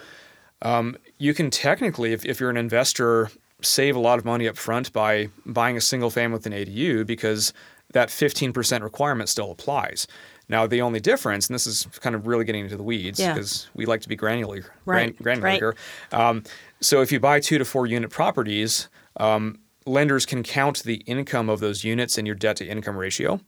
[0.62, 4.56] Um, you can technically, if, if you're an investor, save a lot of money up
[4.56, 7.52] front by buying a single family with an ADU because
[7.94, 10.06] that 15% requirement still applies.
[10.48, 13.32] Now, the only difference, and this is kind of really getting into the weeds Yeah.
[13.32, 15.74] because we like to be granular, Right, gran- granular
[16.12, 16.20] right.
[16.20, 16.42] Um,
[16.80, 21.48] so, if you buy two to four unit properties, um, lenders can count the income
[21.48, 23.40] of those units in your debt to income ratio.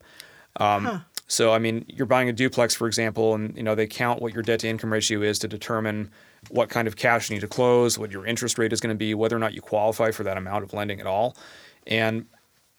[0.58, 4.22] Um, So, I mean, you're buying a duplex, for example, and you know they count
[4.22, 6.08] what your debt to income ratio is to determine
[6.50, 8.98] what kind of cash you need to close, what your interest rate is going to
[8.98, 11.36] be, whether or not you qualify for that amount of lending at all.
[11.88, 12.26] And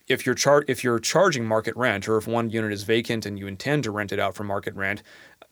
[0.07, 3.37] if you're char- if you're charging market rent, or if one unit is vacant and
[3.37, 5.03] you intend to rent it out for market rent,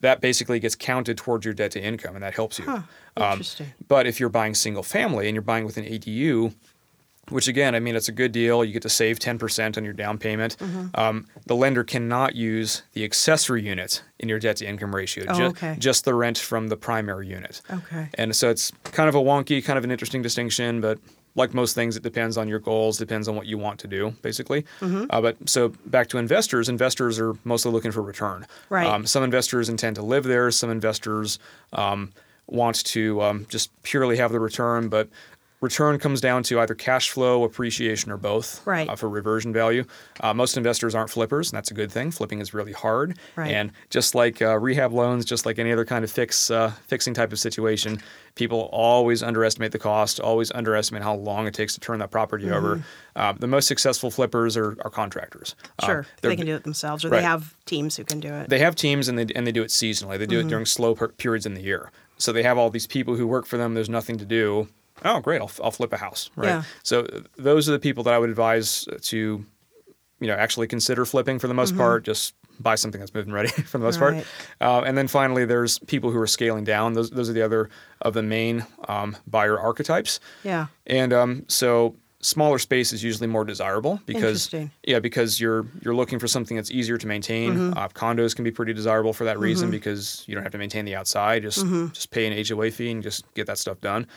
[0.01, 2.67] that basically gets counted towards your debt to income, and that helps you.
[2.67, 2.83] Um,
[3.17, 3.67] Interesting.
[3.87, 6.53] but if you're buying single family and you're buying with an ADU,
[7.29, 8.63] which again, I mean, it's a good deal.
[8.63, 10.57] You get to save 10% on your down payment.
[10.57, 10.87] Mm-hmm.
[10.93, 15.33] Um, the lender cannot use the accessory unit in your debt to income ratio, Oh,
[15.33, 15.75] ju- okay.
[15.79, 17.61] just the rent from the primary unit.
[17.71, 18.09] Okay.
[18.13, 20.99] And so it's kind of a wonky, kind of an interesting distinction, but
[21.35, 24.11] like most things, it depends on your goals, depends on what you want to do,
[24.21, 24.63] basically.
[24.79, 25.05] Mm-hmm.
[25.09, 28.47] Uh, but so back to investors, investors are mostly looking for return.
[28.69, 28.87] Right.
[28.87, 30.49] Um, some investors intend to live there.
[30.51, 31.37] Some investors
[31.73, 32.13] um,
[32.47, 35.09] want to um, just purely have the return, but
[35.65, 38.87] return comes down to either cash flow, appreciation, or both Right.
[38.87, 39.83] uh, for reversion value.
[40.21, 42.11] Uh, most investors aren't flippers, and that's a good thing.
[42.11, 43.17] Flipping is really hard.
[43.35, 43.51] Right.
[43.51, 47.13] And just like uh, rehab loans, just like any other kind of fix uh, fixing
[47.13, 47.99] type of situation,
[48.35, 52.49] people always underestimate the cost, always underestimate how long it takes to turn that property
[52.51, 52.83] over.
[53.15, 55.55] Uh, the most successful flippers are, are contractors.
[55.79, 55.91] Uh, Mm-hmm.
[55.91, 56.05] Sure.
[56.21, 57.17] they can do it themselves, or right.
[57.19, 58.49] they have teams who can do it.
[58.49, 60.17] they have teams and they and they do it seasonally.
[60.17, 60.47] They do Mm-hmm.
[60.47, 61.91] it during slow per- periods in the year.
[62.17, 63.73] So they have all these people who work for them.
[63.73, 64.67] There's nothing to do.
[65.03, 65.41] Oh, great!
[65.41, 66.29] I'll, I'll flip a house.
[66.35, 66.47] Right.
[66.47, 66.63] Yeah.
[66.83, 67.05] So
[67.37, 69.17] those are the people that I would advise to,
[70.19, 72.03] you know, actually consider flipping for the most part.
[72.05, 74.15] Just buy something that's moving ready for the most Mm-hmm.
[74.15, 74.25] Right.
[74.59, 74.83] part.
[74.83, 76.93] Uh, and then finally, there's people who are scaling down.
[76.93, 77.69] Those those are the other
[78.01, 80.19] of the main um, buyer archetypes.
[80.43, 80.67] yeah.
[80.87, 84.51] And um, so smaller space is usually more desirable because
[84.87, 87.53] yeah, because you're you're looking for something that's easier to maintain.
[87.53, 87.77] Mm-hmm.
[87.77, 90.85] Uh, condos can be pretty desirable for that reason because you don't have to maintain
[90.85, 91.43] the outside.
[91.43, 91.89] Just Mm-hmm.
[91.89, 94.07] just pay an HOA fee and just get that stuff done.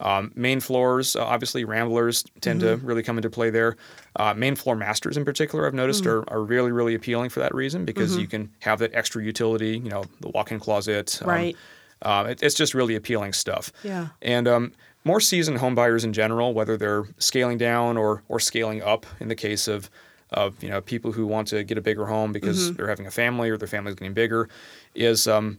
[0.00, 2.80] Um, main floors, uh, obviously, ramblers tend Mm-hmm.
[2.80, 3.76] to really come into play there.
[4.16, 6.08] Uh, main floor masters, in particular, I've noticed Mm.
[6.28, 9.78] are, are really, really appealing for that reason because you can have that extra utility,
[9.78, 11.18] you know, the walk-in closet.
[11.22, 11.56] um, Right.
[12.02, 13.72] uh, it, it's just really appealing stuff.
[13.82, 14.08] Yeah.
[14.20, 14.72] And um,
[15.04, 19.28] more seasoned home buyers in general, whether they're scaling down or or scaling up, in
[19.28, 19.88] the case of
[20.32, 22.76] of you know people who want to get a bigger home because Mm-hmm.
[22.76, 24.48] they're having a family or their family's getting bigger,
[24.94, 25.58] is um,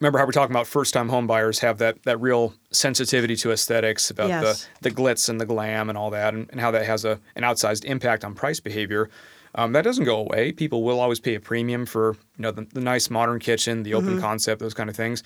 [0.00, 3.52] remember how we're talking about first time home buyers have that that real sensitivity to
[3.52, 4.68] aesthetics about Yes.
[4.82, 7.18] the the glitz and the glam and all that, and, and how that has a
[7.36, 9.08] an outsized impact on price behavior.
[9.56, 10.50] Um, that doesn't go away.
[10.50, 13.92] People will always pay a premium for you know the, the nice modern kitchen, the
[13.92, 14.08] Mm-hmm.
[14.08, 15.22] open concept, those kind of things.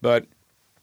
[0.00, 0.26] But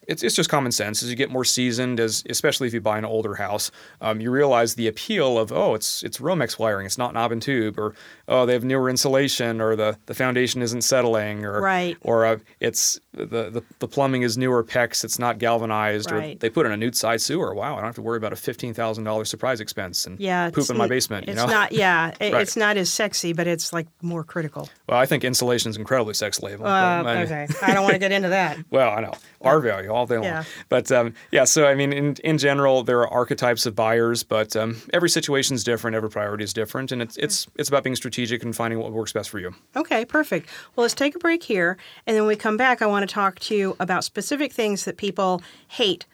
[0.09, 1.01] it's, it's just common sense.
[1.03, 4.31] As you get more seasoned, as especially if you buy an older house, um, you
[4.31, 7.93] realize the appeal of oh, it's it's Romex wiring, it's not knob and tube, or
[8.27, 11.97] oh, they have newer insulation, or the, the foundation isn't settling, or Right.
[12.01, 16.35] or uh, it's the, the the plumbing is newer PEX, it's not galvanized, right.
[16.35, 17.53] or they put in a new side sewer.
[17.53, 20.49] Wow, I don't have to worry about a fifteen thousand dollars surprise expense and Yeah.
[20.49, 21.27] poop in my basement.
[21.27, 21.51] It's you know?
[21.51, 21.71] not.
[21.79, 22.13] Yeah.
[22.19, 22.41] it- Right.
[22.41, 24.69] It's not as sexy, but it's like more critical.
[24.87, 26.65] well, I think insulation is incredibly sex label.
[26.67, 27.47] Uh, okay.
[27.61, 28.57] I don't want to get into that.
[28.71, 30.23] Well, I know R value all day long.
[30.23, 30.43] Yeah.
[30.69, 34.55] But um, yeah, so I mean, in, in general, there are archetypes of buyers, but
[34.55, 37.95] um, every situation is different, every priority is different, and it's it's it's about being
[37.95, 39.53] strategic and finding what works best for you.
[39.75, 40.49] Okay, perfect.
[40.75, 41.77] Well, let's take a break here.
[42.07, 44.85] And then when we come back, I want to talk to you about specific things
[44.85, 46.05] that people hate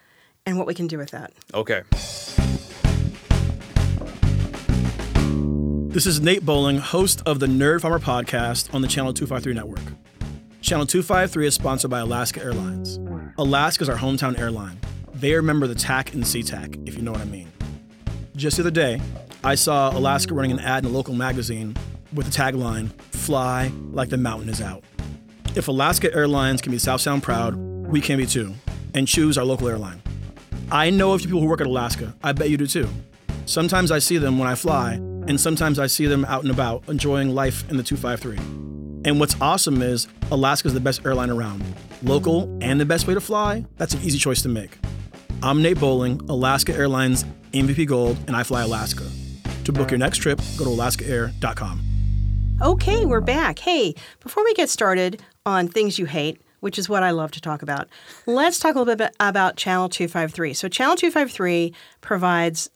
[0.46, 1.32] and what we can do with that.
[1.54, 1.84] Okay.
[5.96, 9.80] This is Nate Bowling, host of the Nerd Farmer podcast on the Channel 253 network.
[10.66, 12.98] Channel 253 is sponsored by Alaska Airlines.
[13.38, 14.80] Alaska is our hometown airline.
[15.14, 17.52] They remember the TAC and SeaTac, if you know what I mean.
[18.36, 19.00] Just the other day,
[19.44, 21.78] I saw Alaska running an ad in a local magazine
[22.16, 24.84] with the tagline, Fly like the mountain is out.
[25.56, 28.56] If Alaska Airlines can be South Sound proud, we can be too,
[28.96, 30.02] and choose our local airline.
[30.72, 32.16] I know a few people who work at Alaska.
[32.24, 32.90] I bet you do too.
[33.46, 36.90] Sometimes I see them when I fly, and sometimes I see them out and about
[36.90, 38.65] enjoying life in the 253.
[39.06, 41.64] And what's awesome is Alaska's the best airline around.
[42.02, 44.80] Local and the best way to fly, that's an easy choice to make.
[45.44, 49.06] I'm Nate Bowling, Alaska Airlines MVP Gold, and I fly Alaska.
[49.66, 51.82] To book your next trip, go to alaskaair.com.
[52.64, 53.60] Okay, we're back.
[53.60, 57.42] Hey, before we get started on things you hate, which is what I love to
[57.42, 57.88] talk about,
[58.26, 60.56] let's talk a little bit about Channel 253.
[60.56, 62.72] So, Channel 253 provides,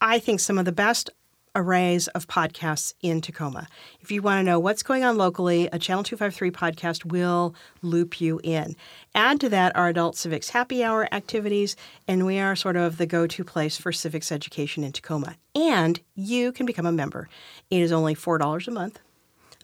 [0.00, 1.10] I think, some of the best
[1.54, 3.66] arrays of podcasts in Tacoma.
[4.00, 8.20] If you want to know what's going on locally, a Channel 253 podcast will loop
[8.20, 8.76] you in.
[9.14, 13.06] Add to that our adult civics happy hour activities, and we are sort of the
[13.06, 15.36] go to place for civics education in Tacoma.
[15.54, 17.28] And you can become a member.
[17.70, 19.00] It is only $4 a month.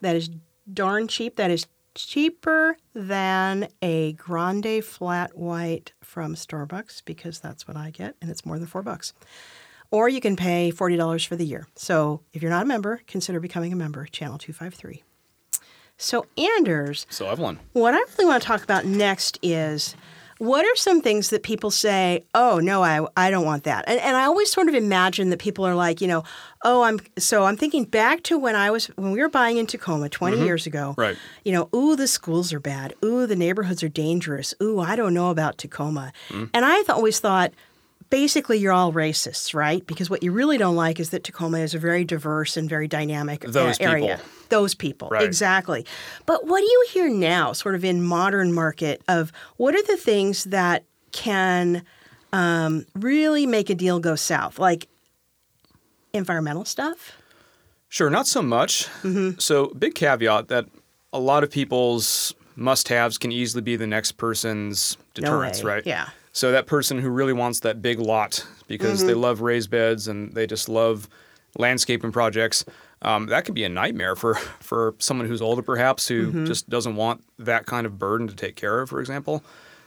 [0.00, 0.30] That is
[0.72, 1.36] darn cheap.
[1.36, 8.14] That is cheaper than a grande flat white from Starbucks because that's what I get,
[8.20, 9.12] and it's more than four bucks.
[9.90, 11.66] Or you can pay $40 for the year.
[11.74, 15.02] So if you're not a member, consider becoming a member, Channel 253.
[15.98, 19.96] So, Anders, So Evelyn, what I really want to talk about next is
[20.38, 23.84] what are some things that people say, oh, no, I, I don't want that?
[23.86, 26.24] And, and I always sort of imagine that people are like, you know,
[26.64, 29.66] oh, I'm so I'm thinking back to when I was, when we were buying in
[29.66, 30.44] Tacoma 20 mm-hmm.
[30.44, 30.94] years ago.
[30.98, 31.16] Right.
[31.44, 32.94] You know, ooh, the schools are bad.
[33.02, 34.54] Ooh, the neighborhoods are dangerous.
[34.62, 36.12] Ooh, I don't know about Tacoma.
[36.28, 36.50] Mm.
[36.52, 37.52] And I always thought,
[38.10, 39.86] basically you're all racists, right?
[39.86, 42.88] Because what you really don't like is that Tacoma is a very diverse and very
[42.88, 44.16] dynamic uh, Those area.
[44.16, 44.30] people.
[44.48, 45.24] Those people, Right.
[45.24, 45.84] exactly.
[46.24, 49.96] But what do you hear now, sort of in modern market, of what are the
[49.96, 51.82] things that can
[52.32, 54.86] um, really make a deal go south, like
[56.12, 57.12] environmental stuff?
[57.88, 58.86] Sure, not so much.
[59.02, 59.38] Mm-hmm.
[59.38, 60.66] So, big caveat that
[61.12, 65.74] a lot of people's must haves can easily be the next person's deterrence, way.
[65.74, 65.86] right?
[65.86, 66.08] Yeah.
[66.36, 69.06] So, that person who really wants that big lot because Mm-hmm.
[69.08, 71.08] they love raised beds and they just love
[71.56, 72.64] landscaping projects,
[73.02, 76.44] um, that can be a nightmare for, for someone who's older, perhaps, who Mm-hmm.
[76.44, 79.42] just doesn't want that kind of burden to take care of, for example.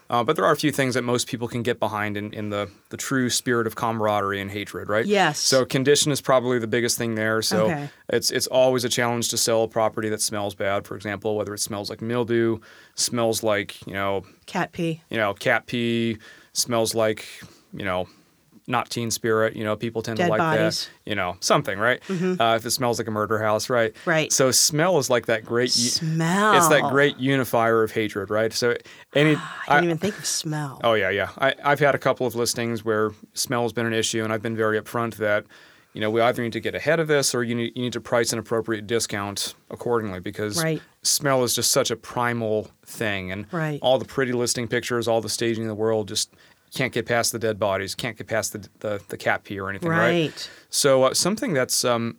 [0.09, 2.49] Uh, but there are a few things that most people can get behind in, in
[2.49, 5.05] the, the true spirit of camaraderie and hatred, right?
[5.05, 5.37] Yes.
[5.37, 7.43] So condition is probably the biggest thing there.
[7.43, 7.89] So Okay.
[8.09, 10.87] it's it's always a challenge to sell a property that smells bad.
[10.87, 12.57] For example, whether it smells like mildew,
[12.95, 14.99] smells like you know Cat pee.
[15.11, 16.17] you know cat pee,
[16.59, 17.25] smells like
[17.73, 18.07] you know
[18.67, 19.55] not teen spirit.
[19.55, 20.85] You know people tend Dead to like bodies.
[21.03, 21.09] that.
[21.09, 21.99] You know something right.
[22.09, 23.95] Uh, if it smells like a murder house, right?
[24.05, 24.31] Right.
[24.31, 25.71] So smell is like that great.
[25.71, 26.55] Smell.
[26.55, 28.53] It's that great unifier of hatred, right?
[28.53, 28.75] So
[29.15, 29.35] any.
[29.67, 30.79] I didn't even think of smell.
[30.83, 31.29] Oh yeah, yeah.
[31.39, 34.41] I, I've had a couple of listings where smell has been an issue, and I've
[34.43, 35.45] been very upfront that,
[35.93, 37.93] you know, we either need to get ahead of this or you need you need
[37.93, 40.81] to price an appropriate discount accordingly because Right.
[41.01, 43.79] smell is just such a primal thing, and Right.
[43.81, 46.33] all the pretty listing pictures, all the staging in the world just
[46.73, 49.69] can't get past the dead bodies, can't get past the the, the cat pee or
[49.69, 50.09] anything, right?
[50.11, 50.49] Right.
[50.69, 52.17] So uh, something that's um,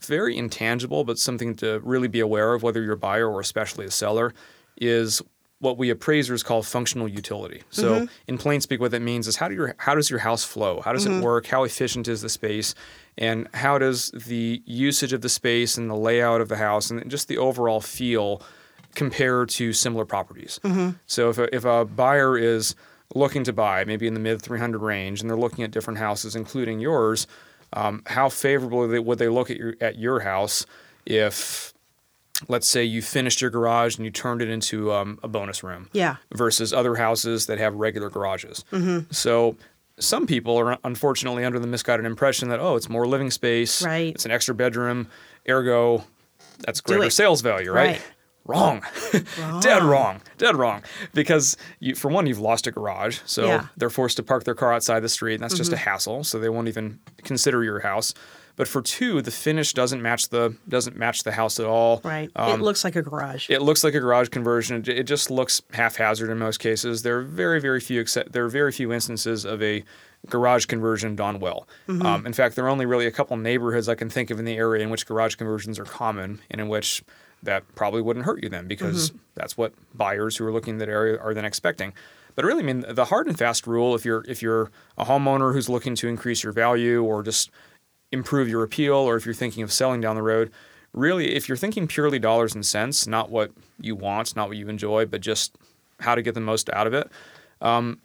[0.00, 3.84] very intangible, but something to really be aware of, whether you're a buyer or especially
[3.86, 4.32] a seller,
[4.76, 5.22] is
[5.60, 7.62] what we appraisers call functional utility.
[7.70, 8.04] So Mm-hmm.
[8.26, 10.80] in plain speak, what that means is how do your how does your house flow?
[10.84, 11.20] How does Mm-hmm.
[11.20, 11.46] it work?
[11.46, 12.74] How efficient is the space?
[13.16, 17.08] And how does the usage of the space and the layout of the house and
[17.10, 18.42] just the overall feel
[18.96, 20.58] compare to similar properties?
[20.64, 20.90] Mm-hmm.
[21.06, 22.74] So if a, if a buyer is
[23.14, 26.34] looking to buy, maybe in the mid 300 range, and they're looking at different houses,
[26.36, 27.26] including yours,
[27.72, 30.66] um, how favorably would they look at your at your house
[31.06, 31.72] if,
[32.48, 35.88] let's say, you finished your garage and you turned it into um, a bonus room?
[35.92, 36.16] Yeah.
[36.34, 38.64] Versus other houses that have regular garages.
[39.10, 39.56] So.
[39.98, 44.12] Some people are unfortunately under the misguided impression that oh, it's more living space, Right.
[44.14, 45.06] It's an extra bedroom,
[45.48, 46.02] ergo,
[46.60, 47.90] that's greater sales value, right?
[47.90, 48.02] Right.
[48.44, 48.82] Wrong.
[49.60, 50.20] Dead wrong.
[50.38, 50.82] Dead wrong.
[51.14, 53.58] Because you, for one, you've lost a garage, so Yeah.
[53.58, 53.66] Mm-hmm.
[53.76, 56.24] they're forced to park their car outside the street, and that's just a hassle.
[56.24, 58.14] So they won't even consider your house.
[58.54, 62.02] But for two, the finish doesn't match the doesn't match the house at all.
[62.04, 62.30] Right.
[62.36, 63.48] Um, it looks like a garage.
[63.48, 64.76] it looks like a garage conversion.
[64.76, 67.02] It, it just looks haphazard in most cases.
[67.02, 69.82] There are very, very few except there are very few instances of a
[70.28, 71.66] garage conversion done well.
[71.88, 72.04] Mm-hmm.
[72.04, 74.44] Um, in fact, there are only really a couple neighborhoods I can think of in
[74.44, 77.02] the area in which garage conversions are common, and in which
[77.42, 79.18] that probably wouldn't hurt you then because Mm-hmm.
[79.34, 81.92] that's what buyers who are looking in that area are then expecting.
[82.34, 85.52] But really, I mean, the hard and fast rule if you're if you're a homeowner
[85.52, 87.50] who's looking to increase your value or just
[88.10, 90.50] improve your appeal, or if you're thinking of selling down the road,
[90.92, 93.50] really, if you're thinking purely dollars and cents, not what
[93.80, 95.56] you want, not what you enjoy, but just
[96.00, 97.10] how to get the most out of it,
[97.60, 98.00] um,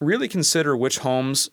[0.00, 1.50] really consider which homes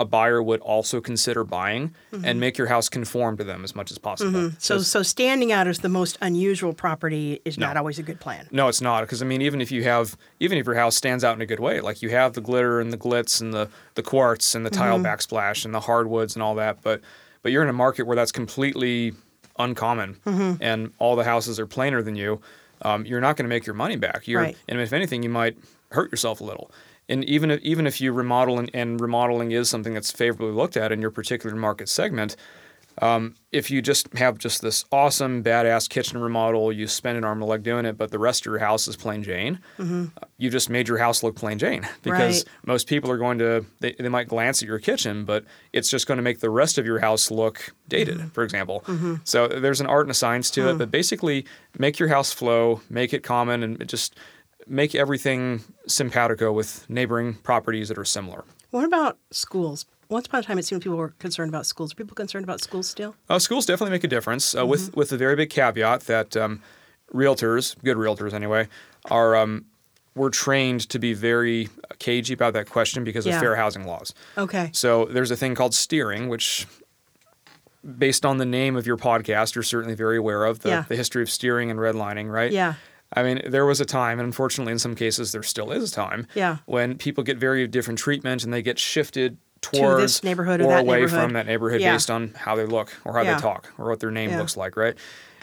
[0.00, 2.40] a buyer would also consider buying and mm-hmm.
[2.40, 4.32] make your house conform to them as much as possible.
[4.32, 4.56] Mm-hmm.
[4.58, 7.66] so, Just- so standing out as the most unusual property is No.
[7.66, 8.48] not always a good plan.
[8.50, 9.02] No, it's not.
[9.02, 11.46] Because I mean, even if you have, even if your house stands out in a
[11.46, 14.64] good way, like you have the glitter and the glitz and the the quartz and
[14.64, 15.06] the tile mm-hmm.
[15.06, 17.02] backsplash and the hardwoods and all that, but
[17.42, 19.12] but you're in a market where that's completely
[19.58, 20.18] uncommon,
[20.60, 22.40] and all the houses are plainer than you.
[22.82, 24.26] Um, you're not going to make your money back.
[24.26, 24.56] You're, Right.
[24.66, 25.58] and if anything, you might
[25.90, 26.70] hurt yourself a little.
[27.10, 30.76] And even if, even if you remodel and, and remodeling is something that's favorably looked
[30.76, 32.36] at in your particular market segment,
[33.02, 37.38] Um, if you just have just this awesome, badass kitchen remodel, you spend an arm
[37.38, 40.26] and a leg doing it, but the rest of your house is plain Jane, uh,
[40.36, 41.88] you just made your house look plain Jane.
[42.02, 42.66] Because Right.
[42.66, 46.06] most people are going to, they, they might glance at your kitchen, but it's just
[46.06, 48.82] going to make the rest of your house look dated, for example.
[49.24, 51.46] So there's an art and a science to it, but basically
[51.78, 54.14] make your house flow, make it common, and just
[54.70, 58.44] make everything simpatico with neighboring properties that are similar.
[58.70, 59.84] What about schools?
[60.08, 61.92] Once upon a time, it seemed people were concerned about schools.
[61.92, 63.14] Are people concerned about schools still?
[63.28, 66.62] Uh, schools definitely make a difference, uh, with with the very big caveat that um,
[67.12, 68.68] realtors, good realtors anyway,
[69.10, 69.64] are um,
[70.14, 71.68] we're trained to be very
[71.98, 73.34] cagey about that question because Yeah.
[73.36, 74.14] of fair housing laws.
[74.38, 74.70] Okay.
[74.72, 76.66] So there's a thing called steering, which,
[77.98, 80.84] based on the name of your podcast, you're certainly very aware of the, Yeah.
[80.88, 82.50] the history of steering and redlining, right?
[82.52, 82.74] Yeah.
[83.12, 85.94] I mean, there was a time, and unfortunately, in some cases, there still is a
[85.94, 86.58] time, Yeah.
[86.66, 90.80] when people get very different treatment and they get shifted towards neighborhood or or that
[90.80, 91.20] away neighborhood.
[91.20, 91.92] from that neighborhood Yeah.
[91.92, 93.34] based on how they look or how Yeah.
[93.34, 94.96] they talk or what their name looks like, right?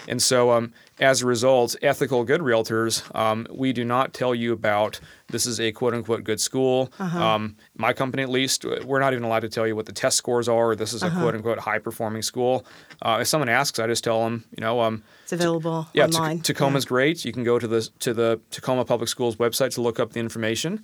[0.08, 4.54] And so, um, as a result, ethical good realtors, um, we do not tell you
[4.54, 5.00] about
[5.30, 6.92] this is a quote unquote good school.
[7.00, 7.22] Uh-huh.
[7.24, 10.18] Um, my company, at least, we're not even allowed to tell you what the test
[10.18, 10.72] scores are.
[10.72, 11.20] Or this is a Uh-huh.
[11.22, 12.66] quote unquote high performing school.
[13.02, 16.38] Uh, if someone asks, I just tell them, you know, um, It's available yeah, online.
[16.38, 17.26] Tac- Tacoma's great.
[17.26, 20.20] You can go to the to the Tacoma Public Schools website to look up the
[20.20, 20.84] information.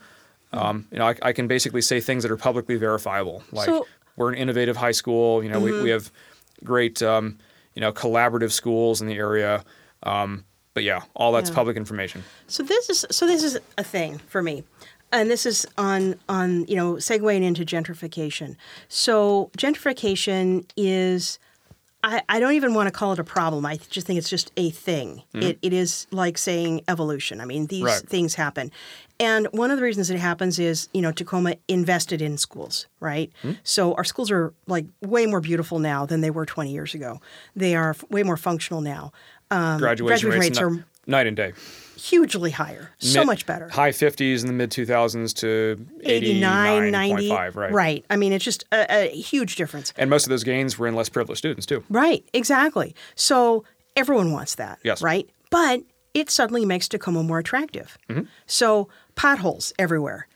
[0.52, 3.88] Um, you know, I, I can basically say things that are publicly verifiable, like So-
[4.18, 5.44] we're an innovative high school.
[5.44, 6.12] You know, we, we have
[6.64, 7.40] great, um,
[7.76, 9.64] you know, collaborative schools in the area.
[10.04, 11.56] Um, but yeah, all that's Yeah.
[11.56, 12.24] public information.
[12.48, 14.64] So this is so this is a thing for me.
[15.12, 18.56] And this is on on you know segueing into gentrification.
[18.88, 21.38] So gentrification is
[22.06, 23.66] I, I don't even want to call it a problem.
[23.66, 25.24] I just think it's just a thing.
[25.34, 27.40] It, it is like saying evolution.
[27.40, 28.02] I mean, these Right.
[28.10, 28.72] things happen.
[29.20, 33.32] And one of the reasons it happens is, you know, Tacoma invested in schools, right?
[33.64, 37.22] So our schools are like way more beautiful now than they were 20 years ago.
[37.56, 39.14] They are f- way more functional now.
[39.50, 41.54] Um, Graduation, graduation rates, rates are night and day.
[41.96, 43.70] Hugely higher, so Mid- much better.
[43.70, 47.30] High 50s in the mid 2000s to 89, 90.
[47.30, 48.06] 89.5, right?
[48.10, 49.94] I mean, it's just a, a huge difference.
[49.98, 51.84] And most of those gains were in less privileged students too.
[51.90, 52.96] Right, exactly.
[53.16, 53.64] So
[53.96, 54.80] everyone wants that.
[54.84, 55.02] Yes.
[55.02, 55.30] Right?
[55.50, 55.84] But
[56.14, 57.98] it suddenly makes Tacoma more attractive.
[58.10, 58.24] Mm-hmm.
[58.46, 60.28] So potholes everywhere.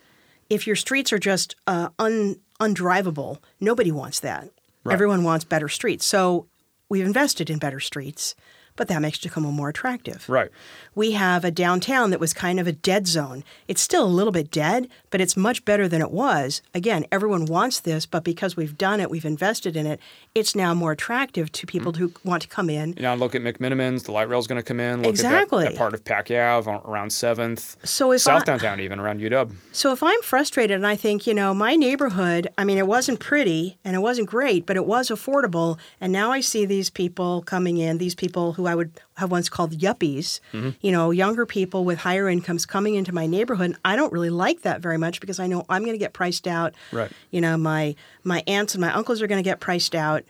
[0.50, 4.50] If your streets are just uh, un, undrivable, nobody wants that.
[4.84, 4.94] Right.
[4.94, 6.06] Everyone wants better streets.
[6.06, 6.48] So
[6.90, 8.36] we've invested in better streets,
[8.78, 10.30] but that makes Tacoma more attractive.
[10.30, 10.50] Right.
[10.96, 13.44] We have a downtown that was kind of a dead zone.
[13.68, 16.62] It's still a little bit dead, but it's much better than it was.
[16.74, 20.00] Again, everyone wants this, but because we've done it, we've invested in it,
[20.34, 21.98] it's now more attractive to people mm.
[21.98, 22.94] who want to come in.
[22.94, 24.06] You know, look at McMenamins.
[24.06, 25.02] The light rail's going to come in.
[25.02, 25.66] Look Exactly.
[25.66, 27.78] at that, that part of Pac Ave around Seventh.
[27.86, 29.54] So if South I- downtown, even around UW.
[29.72, 33.20] So if I'm frustrated and I think, you know, my neighborhood, I mean, it wasn't
[33.20, 37.42] pretty and it wasn't great, but it was affordable, and now I see these people
[37.42, 40.70] coming in, these people who I would have once called yuppies, Mm-hmm.
[40.82, 43.76] you know, younger people with higher incomes coming into my neighborhood.
[43.84, 46.48] I don't really like that very much because I know I'm going to get priced
[46.48, 46.74] out.
[46.92, 47.12] Right.
[47.32, 50.24] You know, my my aunts and my uncles are going to get priced out.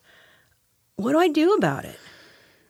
[0.95, 1.99] What do I do about it?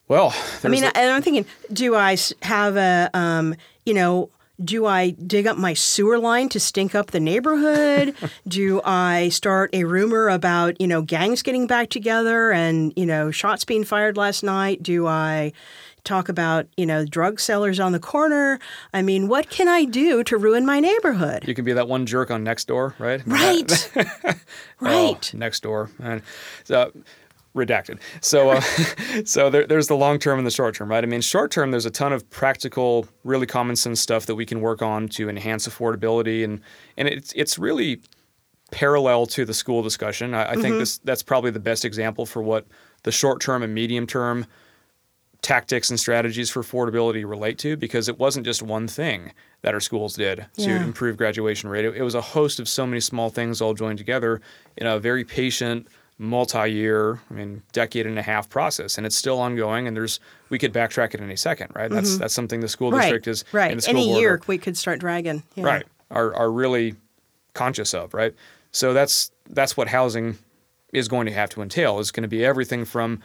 [0.07, 3.55] Well, I mean, and I'm thinking, do I have a, um,
[3.86, 4.30] you know,
[4.64, 8.16] do I dig up my sewer line to stink up the neighborhood?
[8.47, 13.32] do I start a rumor about, you know, gangs getting back together and, you know,
[13.32, 14.82] shots being fired last night?
[14.82, 15.53] Do I
[16.03, 18.60] talk about, you know, drug sellers on the corner?
[18.93, 21.47] I mean, what can I do to ruin my neighborhood?
[21.47, 23.22] you can be that one jerk on next door, right?
[23.26, 23.91] Right.
[24.80, 25.32] Oh, right.
[25.34, 26.22] Oh, next door, and
[26.64, 26.91] so
[27.56, 28.00] redacted.
[28.22, 28.62] So, uh,
[29.26, 31.04] so there, there's the long term and the short term, right?
[31.04, 34.45] I mean, short term, there's a ton of practical, really common sense stuff that we
[34.45, 36.62] can work on to enhance affordability, and
[36.98, 38.02] and it's it's really
[38.72, 40.34] parallel to the school discussion.
[40.34, 42.66] I, I think this that's probably the best example for what
[43.04, 44.45] the short term and medium term
[45.41, 49.32] tactics and strategies for affordability relate to because it wasn't just one thing
[49.62, 50.84] that our schools did to Yeah.
[50.84, 51.86] improve graduation rate.
[51.86, 54.41] It, it was a host of so many small things all joined together
[54.78, 55.88] in a very patient,
[56.20, 59.88] multi-year, I mean, decade and a half process, and it's still ongoing.
[59.88, 61.89] And there's we could backtrack it any second, right?
[61.89, 62.97] That's that's something the school Mm-hmm.
[62.97, 63.03] Right.
[63.03, 63.72] district is right.
[63.72, 65.43] and the school Any board year are- we could start dragging.
[65.55, 65.65] Yeah.
[65.65, 66.95] right are, are really
[67.53, 68.34] conscious of right
[68.72, 70.38] so that's that's what housing
[70.93, 73.20] is going to have to entail is going to be everything from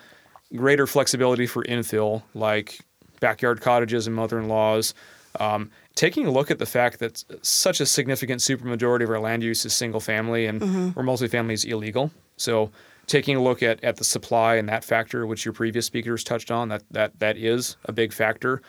[0.57, 2.81] greater flexibility for infill like
[3.21, 4.95] backyard cottages and mother-in-laws
[5.39, 9.43] um, taking a look at the fact that such a significant supermajority of our land
[9.45, 10.61] use is single family and
[10.97, 12.11] where multifamily is illegal
[12.43, 12.71] so
[13.07, 16.51] taking a look at, at the supply and that factor which your previous speakers touched
[16.51, 18.61] on that that that is a big factor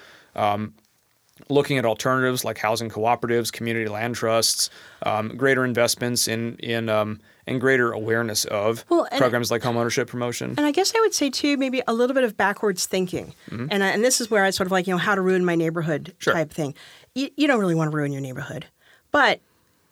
[1.50, 4.70] looking at alternatives like housing cooperatives, community land trusts,
[5.04, 10.54] um, greater investments in in um, and greater awareness of Well, programs like homeownership promotion.
[10.58, 13.68] And I guess I would say too, maybe a little bit of backwards thinking, Mm-hmm.
[13.72, 15.44] and I, and this is where I sort of like you know how to ruin
[15.44, 16.34] my neighborhood Sure.
[16.34, 16.76] type thing.
[17.16, 18.66] You, you don't really want to ruin your neighborhood,
[19.12, 19.40] but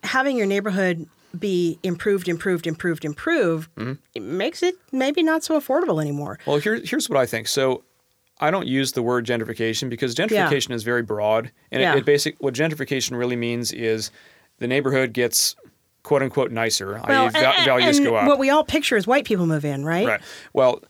[0.04, 1.08] having your neighborhood
[1.38, 3.94] be improved, improved, improved, improved, Mm-hmm.
[4.16, 6.40] it makes it maybe not so affordable anymore.
[6.46, 7.48] Well, here, here's what I think.
[7.48, 7.84] So,
[8.44, 11.94] I don't use the word gentrification because gentrification is very broad, and Yeah.
[11.94, 14.10] it, it basic what gentrification really means is
[14.58, 15.56] the neighborhood gets
[16.02, 18.26] quote unquote nicer, i.e., and- va- values go up.
[18.28, 20.08] What we all picture is white people move in, right?
[20.08, 20.22] Right.
[20.54, 20.82] Well,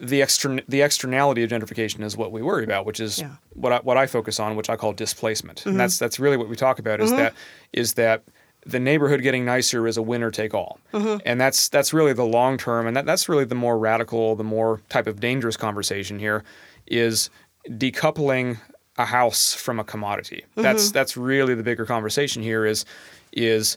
[0.00, 3.24] the extern the externality of gentrification is what we worry about, which is Yeah.
[3.28, 3.60] Mm-hmm.
[3.62, 6.48] what I, what I focus on, which I call displacement, and that's that's really what
[6.50, 7.32] we talk about is that
[7.72, 8.22] is that
[8.68, 11.16] the neighborhood getting nicer is a winner take all, Mm-hmm.
[11.24, 14.44] and that's that's really the long term, and that, that's really the more radical, the
[14.44, 16.44] more type of dangerous conversation here,
[16.86, 17.30] is
[17.68, 18.58] decoupling
[18.96, 20.42] a house from a commodity.
[20.50, 20.62] Mm-hmm.
[20.62, 22.84] That's that's really the bigger conversation here is
[23.32, 23.76] is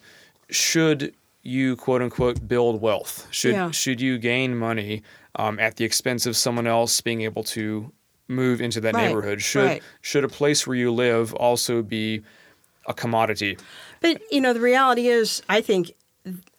[0.49, 1.13] should
[1.43, 3.27] you quote unquote build wealth?
[3.31, 3.71] Should Yeah.
[3.71, 5.03] should you gain money
[5.35, 7.91] um, at the expense of someone else being able to
[8.27, 9.41] move into that Right, neighborhood?
[9.41, 9.83] Should right.
[10.01, 12.21] should a place where you live also be
[12.87, 13.57] a commodity?
[13.99, 15.91] But you know, the reality is, I think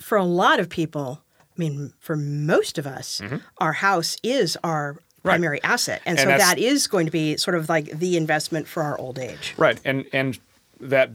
[0.00, 3.20] for a lot of people, I mean, for most of us,
[3.58, 5.28] our house is our Mm-hmm.
[5.28, 5.34] Right.
[5.34, 8.66] primary asset, and, And so that is going to be sort of like the investment
[8.66, 9.54] for our old age.
[9.56, 10.36] Right, and and
[10.80, 11.10] that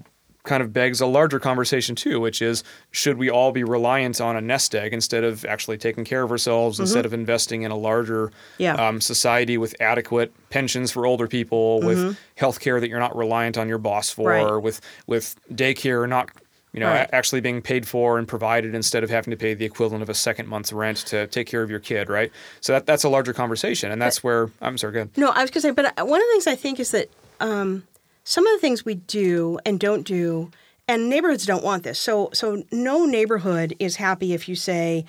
[0.47, 4.35] kind of begs a larger conversation too, which is should we all be reliant on
[4.35, 7.77] a nest egg instead of actually taking care of ourselves, instead of investing in a
[7.77, 8.63] larger Mm-hmm.
[8.63, 8.73] Yeah.
[8.87, 13.57] um, society with adequate pensions for older people, with health care that you're not reliant
[13.57, 14.53] on your boss for, Mm-hmm.
[14.55, 14.63] Right.
[14.63, 16.29] with with daycare not
[16.73, 17.09] you know Right.
[17.13, 20.13] actually being paid for and provided instead of having to pay the equivalent of a
[20.13, 22.31] second month's rent to take care of your kid, right?
[22.61, 25.09] So that that's a larger conversation, and that's where I'm sorry, go ahead.
[25.17, 26.91] No, I was going to say, but uh, one of the things I think is
[26.91, 27.83] that um,
[28.28, 30.51] some of the things we do and don't do,
[30.86, 31.97] and neighborhoods don't want this.
[31.97, 35.05] So, so no neighborhood is happy if you say,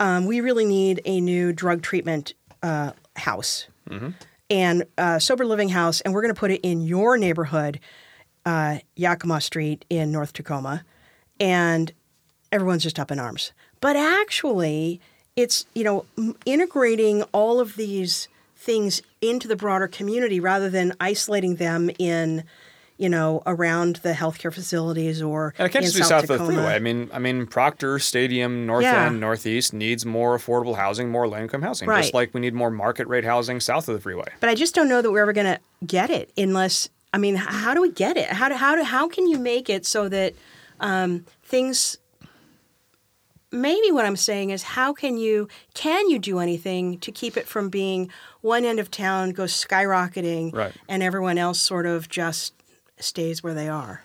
[0.00, 3.66] um, we really need a new drug treatment uh, house
[4.48, 7.78] and uh, sober living house, and we're going to put it in your neighborhood,
[8.46, 10.82] uh, Yakima Street in North Tacoma,
[11.38, 11.92] and
[12.50, 13.52] everyone's just up in arms.
[13.82, 14.98] But actually,
[15.36, 16.06] it's you know
[16.46, 22.44] integrating all of these things into the broader community rather than isolating them in
[23.02, 26.38] you know around the healthcare facilities or And it can't in just be south of
[26.38, 26.74] the freeway.
[26.74, 29.06] I mean, I mean, Proctor Stadium, North Yeah.
[29.06, 32.02] End, Northeast needs more affordable housing, more low income housing, Right.
[32.02, 34.28] just like we need more market rate housing south of the freeway.
[34.40, 37.34] But I just don't know that we're ever going to get it unless I mean,
[37.34, 38.28] how do we get it?
[38.28, 40.32] How do how do how can you make it so that
[40.80, 41.98] um, things?
[43.54, 47.46] Maybe what I'm saying is, how can you can you do anything to keep it
[47.46, 48.08] from being
[48.40, 50.72] one end of town goes skyrocketing, Right.
[50.88, 52.54] and everyone else sort of just
[52.98, 54.02] stays where they are?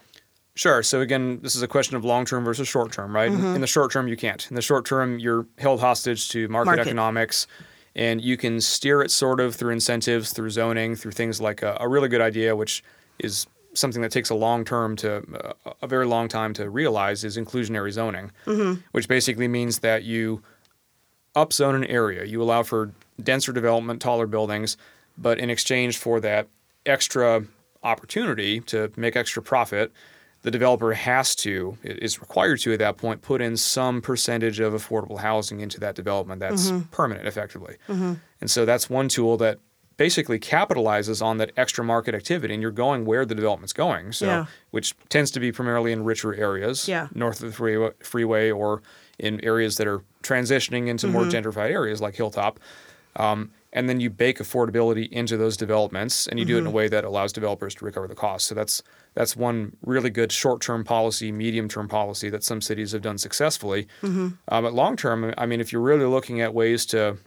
[0.56, 0.82] Sure.
[0.82, 3.32] So again, this is a question of long term versus short term, right?
[3.32, 3.56] Mm-hmm.
[3.56, 4.46] In the short term, you can't.
[4.50, 6.88] In the short term, you're held hostage to market, Market.
[6.88, 7.46] economics,
[7.96, 11.78] and you can steer it sort of through incentives, through zoning, through things like a,
[11.80, 12.84] a really good idea, which
[13.20, 15.24] is something that takes a long term to
[15.68, 18.82] uh, a very long time to realize is inclusionary zoning, Mm-hmm.
[18.94, 20.42] which basically means that you
[21.36, 24.76] upzone an area, you allow for denser development, taller buildings,
[25.20, 26.48] but in exchange for that
[26.88, 27.44] extra
[27.84, 29.92] opportunity to make extra profit,
[30.44, 34.74] the developer has to, is required to at that point, put in some percentage of
[34.74, 37.78] affordable housing into that development that's permanent effectively.
[37.88, 38.20] And
[38.52, 39.60] so that's one tool that
[39.98, 44.12] basically capitalizes on that extra market activity and you're going where the development's going.
[44.12, 44.46] So Yeah.
[44.70, 47.08] which tends to be primarily in richer areas, Yeah.
[47.16, 48.84] north of the freeway, freeway or
[49.18, 51.50] in areas that are transitioning into more Mm-hmm.
[51.50, 52.60] gentrified areas like Hilltop.
[53.16, 56.70] Um, and then you bake affordability into those developments, and you do it in a
[56.70, 56.78] Mm-hmm.
[56.78, 58.48] way that allows developers to recover the cost.
[58.48, 58.82] So that's
[59.14, 63.88] that's one really good short-term policy, medium-term policy that some cities have done successfully.
[64.02, 64.28] Mm-hmm.
[64.48, 67.18] Uh, but long-term, I mean, if you're really looking at ways to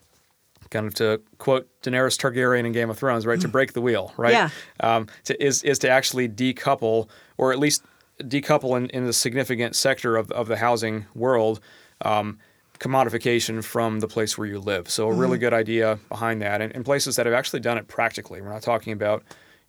[0.71, 4.13] kind of to quote Daenerys Targaryen in Game of Thrones, right, to break the wheel,
[4.17, 4.33] right?
[4.33, 4.51] Yeah.
[4.81, 7.83] Um, to, is is to actually decouple, or at least
[8.21, 11.61] decouple in, in the significant sector of of the housing world.
[12.03, 12.39] Um,
[12.81, 14.89] commodification from the place where you live.
[14.91, 15.41] So a really mm-hmm.
[15.41, 18.41] good idea behind that, and, and places that have actually done it practically.
[18.41, 19.23] We're not talking about,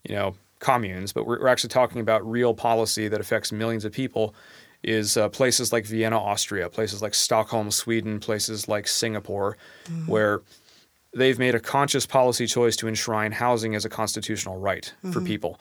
[0.04, 3.92] you know, communes, but we're, we're actually talking about real policy that affects millions of
[3.92, 4.34] people.
[4.84, 9.56] Is uh, places like Vienna, Austria, places like Stockholm, Sweden, places like Singapore,
[9.86, 10.10] mm-hmm.
[10.10, 10.42] where
[11.16, 15.26] they've made a conscious policy choice to enshrine housing as a constitutional right for mm-hmm.
[15.26, 15.60] people.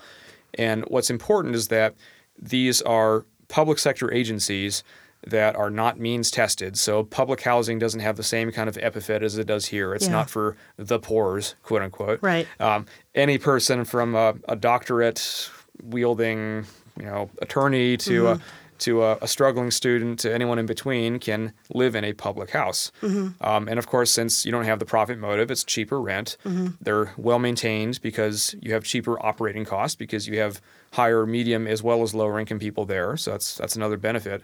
[0.55, 1.97] And what's important is that
[2.41, 4.83] these are public sector agencies
[5.27, 6.79] that are not means tested.
[6.79, 9.95] So public housing doesn't have the same kind of epithet as it does here.
[9.95, 10.13] It's Yeah.
[10.13, 12.21] not for the poor's, quote unquote.
[12.23, 12.47] Right.
[12.59, 15.51] Um, any person from a, a doctorate
[15.83, 16.65] wielding,
[16.99, 18.41] you know, attorney to a
[18.79, 22.91] to a, a struggling student to anyone in between can live in a public house.
[23.03, 26.39] Um, and of course, since you don't have the profit motive, it's cheaper rent.
[26.81, 30.63] They're well maintained because you have cheaper operating costs because you have
[30.93, 33.19] higher, medium, as well as lower income people there.
[33.19, 34.43] So that's that's another benefit.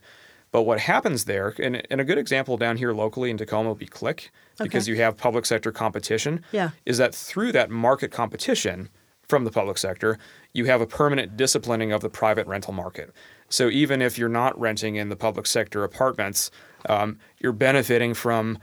[0.52, 3.78] But what happens there, and, and a good example down here locally in Tacoma would
[3.78, 4.92] be Click, because Okay.
[4.96, 6.42] you have public sector competition.
[6.52, 6.70] Yeah.
[6.86, 8.88] Is that through that market competition
[9.28, 10.18] from the public sector,
[10.52, 13.12] you have a permanent disciplining of the private rental market.
[13.48, 16.50] So even if you're not renting in the public sector apartments,
[16.88, 18.58] um, you're benefiting from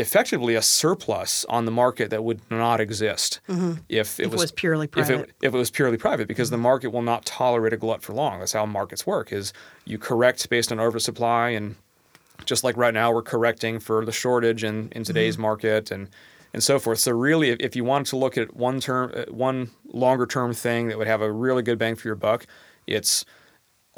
[0.00, 3.72] effectively a surplus on the market that would not exist if it Mm-hmm.
[3.88, 5.20] If it was, was purely if private.
[5.20, 8.12] it, if it was purely private because the market will not tolerate a glut for
[8.14, 8.38] long.
[8.40, 9.52] That's how markets work is
[9.84, 11.76] you correct based on oversupply and
[12.46, 15.42] just like right now we're correcting for the shortage in, in today's Mm-hmm.
[15.42, 16.08] market and
[16.52, 16.98] and so forth.
[16.98, 20.52] So really if, if you wanted to look at one term uh, one longer term
[20.54, 22.46] thing that would have a really good bang for your buck,
[22.86, 23.24] it's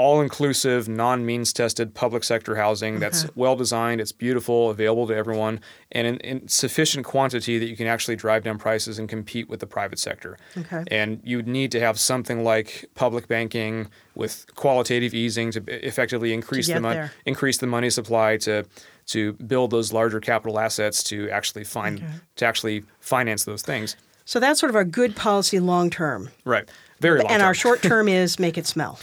[0.03, 3.33] all inclusive, non means tested public sector housing that's uh-huh.
[3.37, 5.61] well designed, it's beautiful, available to everyone,
[5.93, 9.61] and in, in sufficient quantity that you can actually drive down prices and compete with
[9.61, 10.37] the private sector.
[10.59, 10.83] Okay.
[10.91, 16.67] And you'd need to have something like public banking with qualitative easing to effectively increase
[16.67, 17.13] the get money there.
[17.25, 18.65] increase the money supply to
[19.07, 22.13] to build those larger capital assets to actually find Okay.
[22.37, 23.97] to actually finance those things.
[24.25, 26.31] So that's sort of our good policy long term.
[26.45, 26.69] Right.
[26.99, 27.29] Very long.
[27.29, 27.35] Term.
[27.35, 28.99] And our short term is make it smell.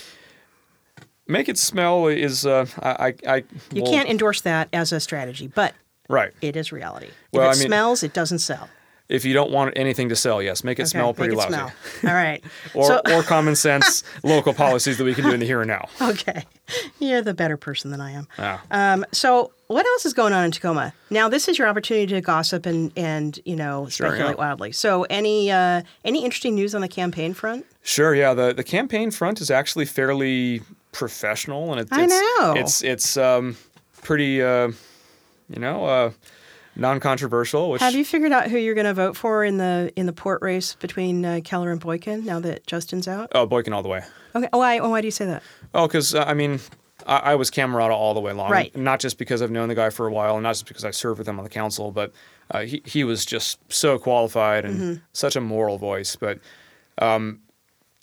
[1.30, 3.36] Make it smell is uh, I I, I
[3.72, 5.74] You well, can't endorse that as a strategy, but
[6.10, 6.32] right.
[6.42, 7.10] it is reality.
[7.32, 8.68] Well, if it I mean- smells, it doesn't sell.
[9.08, 11.52] If you don't want anything to sell, yes, make it Okay, smell pretty make it
[11.52, 11.74] lousy.
[12.02, 12.12] smell.
[12.12, 12.44] All right.
[12.76, 15.68] Or, so, or common sense local policies that we can do in the here and
[15.68, 15.90] now.
[16.10, 16.44] okay,
[17.00, 18.28] you're the better person than I am.
[18.38, 18.62] Ah.
[18.70, 20.94] Um, so, what else is going on in Tacoma?
[21.10, 24.44] Now, this is your opportunity to gossip and and you know Sure, speculate yeah.
[24.46, 24.72] wildly.
[24.74, 27.66] So, any uh, any interesting news on the campaign front?
[27.82, 28.36] Sure, yeah.
[28.36, 30.62] The the campaign front is actually fairly
[30.92, 32.54] professional, and it's I it's, know.
[32.58, 33.56] it's it's um,
[34.02, 34.72] pretty uh,
[35.50, 36.12] you know uh,
[36.76, 37.72] non-controversial.
[37.72, 40.14] Which Have you figured out who you're going to vote for in the in the
[40.14, 43.32] port race between uh, Keller and Boykin now that Justin's out?
[43.36, 44.02] oh Boykin all the way.
[44.36, 44.48] Okay.
[44.52, 44.80] Why?
[44.80, 45.44] Why do you say that?
[45.74, 46.60] Oh, because uh, I mean,
[47.08, 48.52] I, I was Camarata all the way along.
[48.52, 48.76] Right.
[48.76, 50.92] Not just because I've known the guy for a while, and not just because I
[50.92, 52.12] served with him on the council, but
[52.52, 55.04] uh, he he was just so qualified and Mm-hmm.
[55.14, 56.16] such a moral voice.
[56.16, 56.40] But
[57.00, 57.40] um,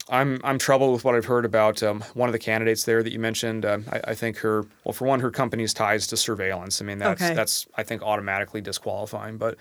[0.08, 3.12] I'm I'm troubled with what I've heard about um, one of the candidates there that
[3.12, 3.64] you mentioned.
[3.64, 6.80] Uh, I, I think her well, for one, her company's ties to surveillance.
[6.80, 7.34] I mean, that's Okay.
[7.34, 9.36] that's I think automatically disqualifying.
[9.36, 9.56] But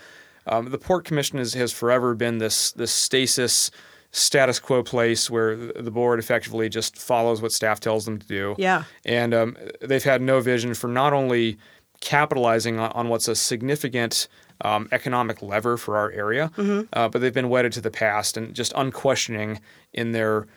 [0.47, 3.71] um, the port commission has, has forever been this this stasis
[4.11, 8.27] status quo place where the the board effectively just follows what staff tells them to
[8.27, 8.55] do.
[8.57, 8.83] Yeah.
[9.03, 11.57] And um, they've had no vision for not only
[12.01, 14.27] capitalizing on, on what's a significant
[14.61, 16.87] um, economic lever for our area, Mm-hmm.
[16.93, 19.59] uh, but they've been wedded to the past and just unquestioning
[19.93, 20.47] in their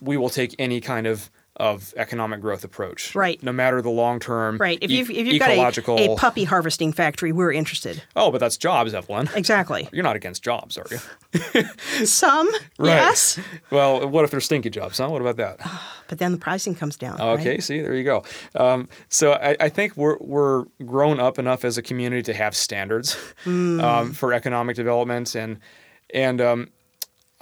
[0.00, 1.30] we will take any kind of
[1.60, 3.14] of economic growth approach.
[3.14, 3.40] Right.
[3.42, 4.56] No matter the long term.
[4.58, 4.78] Right.
[4.80, 5.96] If you've, if you've ecological.
[5.98, 8.02] got a, a puppy harvesting factory, we're interested.
[8.16, 9.28] oh, but that's jobs, Evelyn.
[9.36, 9.88] Exactly.
[9.92, 11.64] You're not against jobs, are you?
[12.06, 12.88] Some, Right.
[12.88, 13.38] yes,
[13.70, 15.08] Well, what if they're stinky jobs, huh?
[15.10, 15.58] What about that?
[16.08, 17.20] but then the pricing comes down.
[17.20, 17.62] Okay, right?
[17.62, 18.24] see, there you go.
[18.54, 22.56] Um, so I, I think we're we're grown up enough as a community to have
[22.56, 23.82] standards Mm.
[23.82, 25.58] um, for economic development, and
[26.12, 26.68] and um,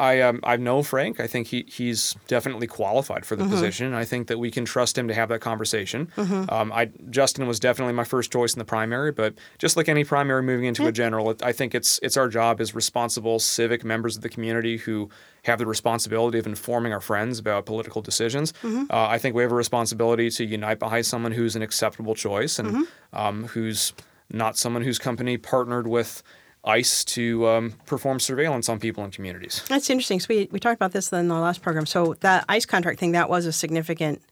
[0.00, 1.18] I um, I know Frank.
[1.18, 3.52] I think he he's definitely qualified for the Mm-hmm.
[3.52, 3.94] position.
[3.94, 6.08] I think that we can trust him to have that conversation.
[6.16, 10.04] Um, I Justin was definitely my first choice in the primary, but just like any
[10.04, 14.16] primary moving into a general, I think it's it's our job as responsible civic members
[14.16, 15.08] of the community who
[15.44, 18.52] have the responsibility of informing our friends about political decisions.
[18.62, 18.84] Mm-hmm.
[18.90, 22.58] Uh, I think we have a responsibility to unite behind someone who's an acceptable choice
[22.58, 23.16] and Mm-hmm.
[23.18, 23.92] um, who's
[24.30, 26.22] not someone whose company partnered with
[26.68, 29.64] ICE to um, perform surveillance on people in communities.
[29.68, 30.20] That's interesting.
[30.20, 31.86] So we, we talked about this in the last program.
[31.86, 34.22] So that ICE contract thing, that was a significant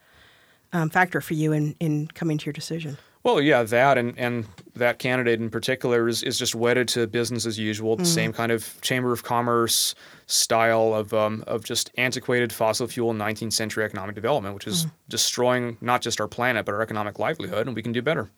[0.73, 2.99] um, factor for you in, in coming to your decision.
[3.27, 7.45] Well, yeah, that and, and that candidate in particular is, is just wedded to business
[7.45, 12.53] as usual, the same kind of chamber of commerce style of um, of just antiquated
[12.53, 16.83] fossil fuel 19th century economic development, which is destroying not just our planet but our
[16.83, 18.31] economic livelihood, and we can do better.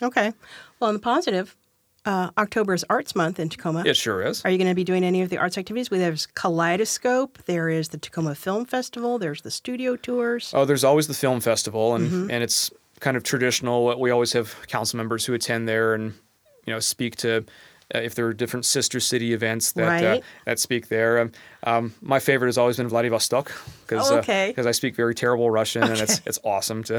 [0.00, 0.32] Okay.
[0.78, 1.54] Well, on the positive,
[2.04, 3.82] uh, October is Arts Month in Tacoma.
[3.84, 4.44] It sure is.
[4.44, 5.90] Are you going to be doing any of the arts activities?
[5.90, 7.38] We There's Kaleidoscope.
[7.44, 9.18] There is the Tacoma Film Festival.
[9.18, 10.52] There's the studio tours.
[10.54, 12.70] Oh, there's always the film festival, and and it's
[13.00, 13.98] kind of traditional.
[13.98, 16.14] We always have council members who attend there and
[16.66, 17.44] you know speak to
[17.94, 20.24] if there are different sister city events that uh, Right.
[20.44, 21.20] that speak there.
[21.20, 21.32] Um,
[21.62, 23.52] Um, my favorite has always been Vladivostok
[23.86, 24.54] because Oh, okay.
[24.56, 26.98] I speak very terrible Russian and it's it's awesome to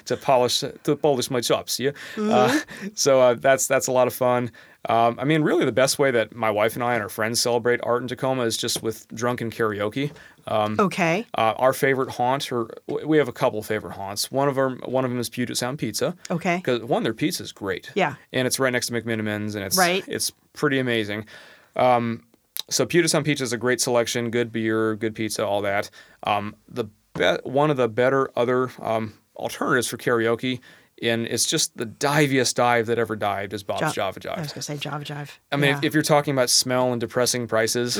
[0.04, 1.80] to polish to polish my chops.
[1.80, 2.56] Yeah, uh,
[2.94, 4.50] so uh, that's that's a lot of fun.
[4.88, 7.40] Um, I mean, really, the best way that my wife and I and our friends
[7.40, 10.12] celebrate art in Tacoma is just with drunken karaoke.
[10.46, 11.26] Um, Okay.
[11.36, 14.30] uh, our favorite haunt, or we have a couple favorite haunts.
[14.30, 16.14] One of them, one of them is Puget Sound Pizza.
[16.30, 16.56] Okay.
[16.58, 17.90] Because one, their pizza is great.
[17.96, 18.14] Yeah.
[18.32, 20.04] And it's right next to McMenamins, and it's Right.
[20.06, 21.26] It's pretty amazing.
[21.74, 22.22] Um,
[22.70, 25.90] so Puget Sound Pizza is a great selection, good beer, good pizza, all that.
[26.22, 26.84] Um, the
[27.14, 30.60] be- one of the better other um, alternatives for karaoke,
[31.02, 34.36] and it's just the diviest dive that ever dived is Bob's Jo- Java Jive.
[34.38, 35.30] I was going to say Java Jive.
[35.52, 35.78] I mean, Yeah.
[35.78, 37.98] if, if you're talking about smell and depressing prices,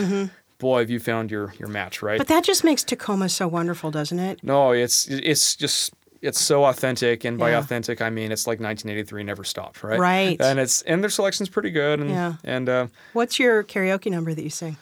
[0.59, 2.19] boy, have you found your your match, right?
[2.19, 4.43] but that just makes Tacoma so wonderful, doesn't it?
[4.43, 5.93] No, it's it's just
[6.23, 7.59] it's so authentic, and by Yeah.
[7.59, 9.99] authentic I mean it's like 1983 never stopped, right?
[9.99, 10.41] Right.
[10.41, 12.35] And it's and their selection's pretty good, and Yeah.
[12.45, 14.77] and uh, What's your karaoke number that you sing?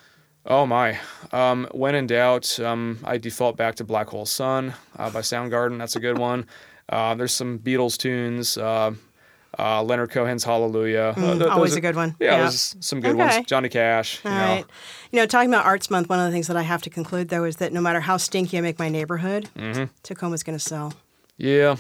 [0.47, 0.99] oh my,
[1.33, 5.79] um, when in doubt, um, I default back to Black Hole Sun uh, by Soundgarden.
[5.79, 6.47] That's a good one.
[6.89, 8.59] Uh, there's some Beatles tunes.
[8.59, 8.93] Uh,
[9.59, 11.15] uh, Leonard Cohen's Hallelujah.
[11.17, 12.17] Uh, th- Mm, always are- a good one.
[12.19, 12.49] Yeah, Yeah.
[12.51, 13.37] some good Okay.
[13.37, 13.47] ones.
[13.47, 14.21] Johnny Cash.
[14.25, 14.61] All you right.
[14.61, 14.67] know.
[15.13, 17.29] You know, talking about Arts Month, one of the things that I have to conclude,
[17.29, 19.85] though, is that no matter how stinky I make my neighborhood, Mm-hmm.
[20.03, 20.93] Tacoma's going to sell.
[21.39, 21.77] Yeah.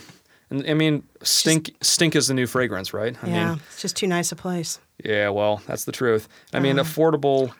[0.50, 3.16] And I mean, stink stink is the new fragrance, right?
[3.22, 3.48] I yeah.
[3.50, 4.78] mean, it's just too nice a place.
[5.05, 6.28] Yeah, well, that's the truth.
[6.52, 6.88] I mean, Uh-huh.
[6.88, 7.52] affordable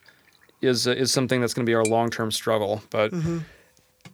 [0.63, 2.83] is is something that's going to be our long term struggle.
[2.91, 3.39] But Mm-hmm.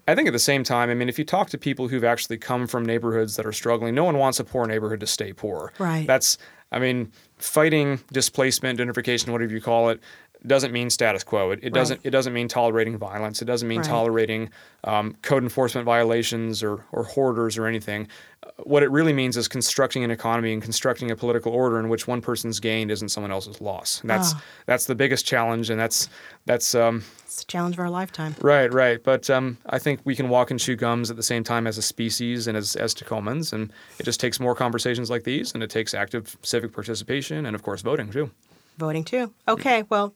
[0.09, 2.39] I think at the same time, I mean, if you talk to people who've actually
[2.39, 5.73] come from neighborhoods that are struggling, no one wants a poor neighborhood to stay poor.
[5.79, 6.07] Right.
[6.07, 6.39] That's,
[6.73, 10.01] I mean, fighting displacement, gentrification, whatever you call it,
[10.47, 11.51] doesn't mean status quo.
[11.51, 12.01] It, it doesn't.
[12.03, 13.43] It doesn't mean tolerating violence.
[13.43, 13.89] It doesn't mean Right.
[13.89, 14.51] tolerating
[14.85, 18.09] um, code enforcement violations or or hoarders or anything.
[18.43, 21.89] Uh, What it really means is constructing an economy and constructing a political order in
[21.91, 24.01] which one person's gain isn't someone else's loss.
[24.01, 24.43] And that's Ah.
[24.67, 26.09] that's the biggest challenge, and that's
[26.47, 28.35] that's um, It's the challenge of our lifetime.
[28.41, 29.03] right, right.
[29.05, 31.77] But um, I think we can walk and chew gums at the same time as
[31.79, 35.63] a species and as as Tacomans, and it just takes more conversations like these, and
[35.63, 38.31] it takes active civic participation, and of course voting too.
[38.79, 39.31] Voting too.
[39.47, 40.15] Okay, well,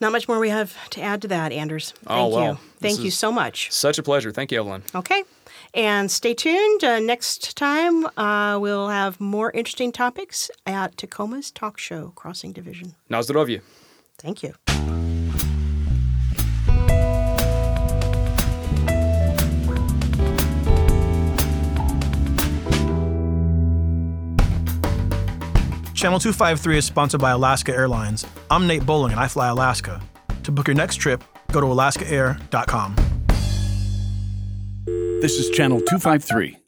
[0.00, 1.92] not much more we have to add to that, Anders.
[2.04, 2.58] Thank Oh, well, you.
[2.80, 3.70] Thank you so much.
[3.72, 4.30] Such a pleasure.
[4.32, 4.82] Thank you, Evelyn.
[4.94, 5.22] Okay.
[5.74, 6.84] And stay tuned.
[6.84, 12.94] Uh, next time, uh, we'll have more interesting topics at Tacoma's talk show, Crossing Division.
[13.08, 13.60] Na zdrowie.
[14.18, 14.54] Thank you.
[25.96, 28.26] Channel 253 is sponsored by Alaska Airlines.
[28.50, 30.02] I'm Nate Bowling and I fly Alaska.
[30.42, 32.96] To book your next trip, go to alaskaair.com.
[35.22, 36.58] This is Channel 253.